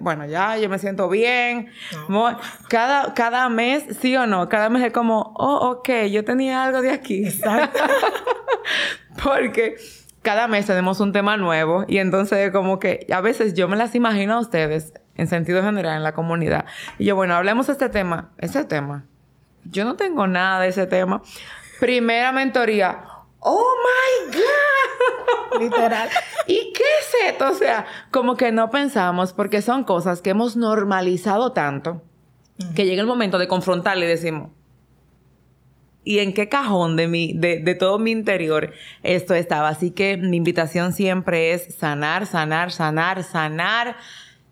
bueno, 0.00 0.26
ya 0.26 0.58
yo 0.58 0.68
me 0.68 0.78
siento 0.78 1.08
bien, 1.08 1.68
cada, 2.68 3.14
cada 3.14 3.48
mes, 3.48 3.96
sí 3.98 4.14
o 4.14 4.26
no, 4.26 4.50
cada 4.50 4.68
mes 4.68 4.84
es 4.84 4.92
como, 4.92 5.32
oh, 5.38 5.70
ok, 5.70 5.88
yo 6.10 6.22
tenía 6.22 6.64
algo 6.64 6.82
de 6.82 6.90
aquí. 6.90 7.24
Porque 9.24 9.76
cada 10.22 10.48
mes 10.48 10.66
tenemos 10.66 11.00
un 11.00 11.12
tema 11.12 11.36
nuevo 11.36 11.84
y 11.88 11.98
entonces 11.98 12.50
como 12.50 12.78
que 12.78 13.06
a 13.12 13.20
veces 13.20 13.54
yo 13.54 13.68
me 13.68 13.76
las 13.76 13.94
imagino 13.94 14.34
a 14.34 14.40
ustedes 14.40 14.92
en 15.14 15.26
sentido 15.26 15.62
general 15.62 15.96
en 15.96 16.02
la 16.02 16.12
comunidad. 16.12 16.66
Y 16.98 17.06
yo, 17.06 17.16
bueno, 17.16 17.34
hablemos 17.34 17.66
de 17.66 17.72
este 17.74 17.88
tema. 17.88 18.30
Ese 18.38 18.64
tema. 18.64 19.04
Yo 19.64 19.84
no 19.84 19.96
tengo 19.96 20.26
nada 20.26 20.60
de 20.60 20.68
ese 20.68 20.86
tema. 20.86 21.22
Primera 21.78 22.32
mentoría. 22.32 23.04
¡Oh, 23.38 23.74
my 24.30 24.36
God! 24.36 25.60
Literal. 25.60 26.08
¿Y 26.46 26.72
qué 26.72 26.84
es 27.00 27.32
esto? 27.32 27.50
O 27.50 27.54
sea, 27.54 27.86
como 28.10 28.36
que 28.36 28.52
no 28.52 28.70
pensamos 28.70 29.32
porque 29.32 29.62
son 29.62 29.84
cosas 29.84 30.20
que 30.22 30.30
hemos 30.30 30.56
normalizado 30.56 31.52
tanto 31.52 32.02
que 32.74 32.84
llega 32.84 33.00
el 33.00 33.06
momento 33.06 33.38
de 33.38 33.48
confrontarle 33.48 34.04
y 34.06 34.08
decimos, 34.08 34.50
y 36.02 36.20
en 36.20 36.32
qué 36.32 36.48
cajón 36.48 36.96
de 36.96 37.08
mi, 37.08 37.34
de, 37.34 37.74
todo 37.74 37.98
mi 37.98 38.10
interior 38.10 38.72
esto 39.02 39.34
estaba. 39.34 39.68
Así 39.68 39.90
que 39.90 40.16
mi 40.16 40.36
invitación 40.36 40.92
siempre 40.92 41.52
es 41.52 41.74
sanar, 41.74 42.26
sanar, 42.26 42.72
sanar, 42.72 43.22
sanar, 43.22 43.96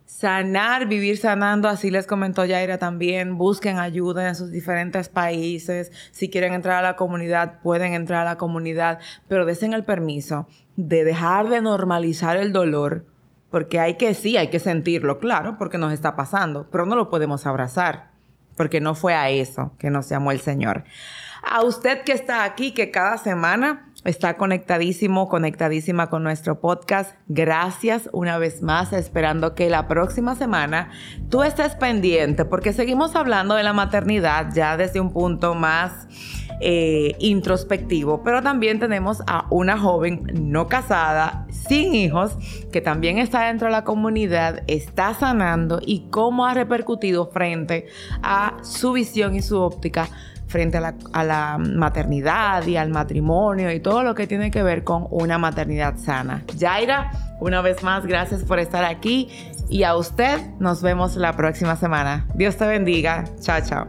sanar, 0.04 0.86
vivir 0.88 1.16
sanando. 1.16 1.68
Así 1.68 1.90
les 1.90 2.06
comentó 2.06 2.44
Yaira 2.44 2.78
también. 2.78 3.38
Busquen 3.38 3.78
ayuda 3.78 4.28
en 4.28 4.34
sus 4.34 4.50
diferentes 4.50 5.08
países. 5.08 5.90
Si 6.10 6.28
quieren 6.28 6.52
entrar 6.52 6.84
a 6.84 6.88
la 6.88 6.96
comunidad, 6.96 7.60
pueden 7.62 7.94
entrar 7.94 8.26
a 8.26 8.30
la 8.30 8.38
comunidad, 8.38 8.98
pero 9.26 9.46
desen 9.46 9.72
el 9.72 9.84
permiso 9.84 10.48
de 10.76 11.04
dejar 11.04 11.48
de 11.48 11.62
normalizar 11.62 12.36
el 12.36 12.52
dolor. 12.52 13.06
Porque 13.50 13.80
hay 13.80 13.94
que, 13.94 14.12
sí, 14.12 14.36
hay 14.36 14.48
que 14.48 14.58
sentirlo, 14.58 15.18
claro, 15.18 15.56
porque 15.56 15.78
nos 15.78 15.94
está 15.94 16.14
pasando, 16.16 16.68
pero 16.70 16.84
no 16.84 16.96
lo 16.96 17.08
podemos 17.08 17.46
abrazar, 17.46 18.10
porque 18.58 18.78
no 18.78 18.94
fue 18.94 19.14
a 19.14 19.30
eso 19.30 19.72
que 19.78 19.88
nos 19.88 20.10
llamó 20.10 20.32
el 20.32 20.40
Señor. 20.40 20.84
A 21.42 21.62
usted 21.62 22.02
que 22.02 22.12
está 22.12 22.44
aquí, 22.44 22.72
que 22.72 22.90
cada 22.90 23.18
semana 23.18 23.88
está 24.04 24.36
conectadísimo, 24.36 25.28
conectadísima 25.28 26.08
con 26.08 26.22
nuestro 26.22 26.60
podcast. 26.60 27.14
Gracias 27.26 28.08
una 28.12 28.38
vez 28.38 28.62
más, 28.62 28.92
esperando 28.92 29.54
que 29.54 29.70
la 29.70 29.88
próxima 29.88 30.34
semana 30.34 30.90
tú 31.28 31.42
estés 31.42 31.74
pendiente, 31.74 32.44
porque 32.44 32.72
seguimos 32.72 33.14
hablando 33.16 33.54
de 33.54 33.62
la 33.62 33.72
maternidad 33.72 34.52
ya 34.54 34.76
desde 34.76 35.00
un 35.00 35.12
punto 35.12 35.54
más 35.54 36.06
eh, 36.60 37.14
introspectivo, 37.18 38.22
pero 38.24 38.42
también 38.42 38.80
tenemos 38.80 39.22
a 39.26 39.46
una 39.50 39.78
joven 39.78 40.24
no 40.34 40.66
casada, 40.66 41.46
sin 41.50 41.94
hijos, 41.94 42.36
que 42.72 42.80
también 42.80 43.18
está 43.18 43.46
dentro 43.46 43.66
de 43.66 43.72
la 43.72 43.84
comunidad, 43.84 44.62
está 44.66 45.14
sanando 45.14 45.80
y 45.84 46.08
cómo 46.10 46.46
ha 46.46 46.54
repercutido 46.54 47.30
frente 47.30 47.86
a 48.22 48.56
su 48.62 48.92
visión 48.92 49.36
y 49.36 49.42
su 49.42 49.60
óptica 49.60 50.08
frente 50.48 50.78
a 50.78 51.24
la, 51.24 51.58
maternidad 51.58 52.66
y 52.66 52.76
al 52.76 52.90
matrimonio 52.90 53.70
y 53.72 53.80
todo 53.80 54.02
lo 54.02 54.14
que 54.14 54.26
tiene 54.26 54.50
que 54.50 54.62
ver 54.62 54.82
con 54.82 55.06
una 55.10 55.38
maternidad 55.38 55.96
sana. 55.96 56.44
Jaira, 56.58 57.10
una 57.40 57.60
vez 57.60 57.82
más, 57.82 58.06
gracias 58.06 58.42
por 58.42 58.58
estar 58.58 58.84
aquí 58.84 59.28
y 59.68 59.84
a 59.84 59.96
usted 59.96 60.40
nos 60.58 60.82
vemos 60.82 61.16
la 61.16 61.34
próxima 61.34 61.76
semana. 61.76 62.26
Dios 62.34 62.56
te 62.56 62.66
bendiga. 62.66 63.24
Chao, 63.40 63.60
chao. 63.64 63.86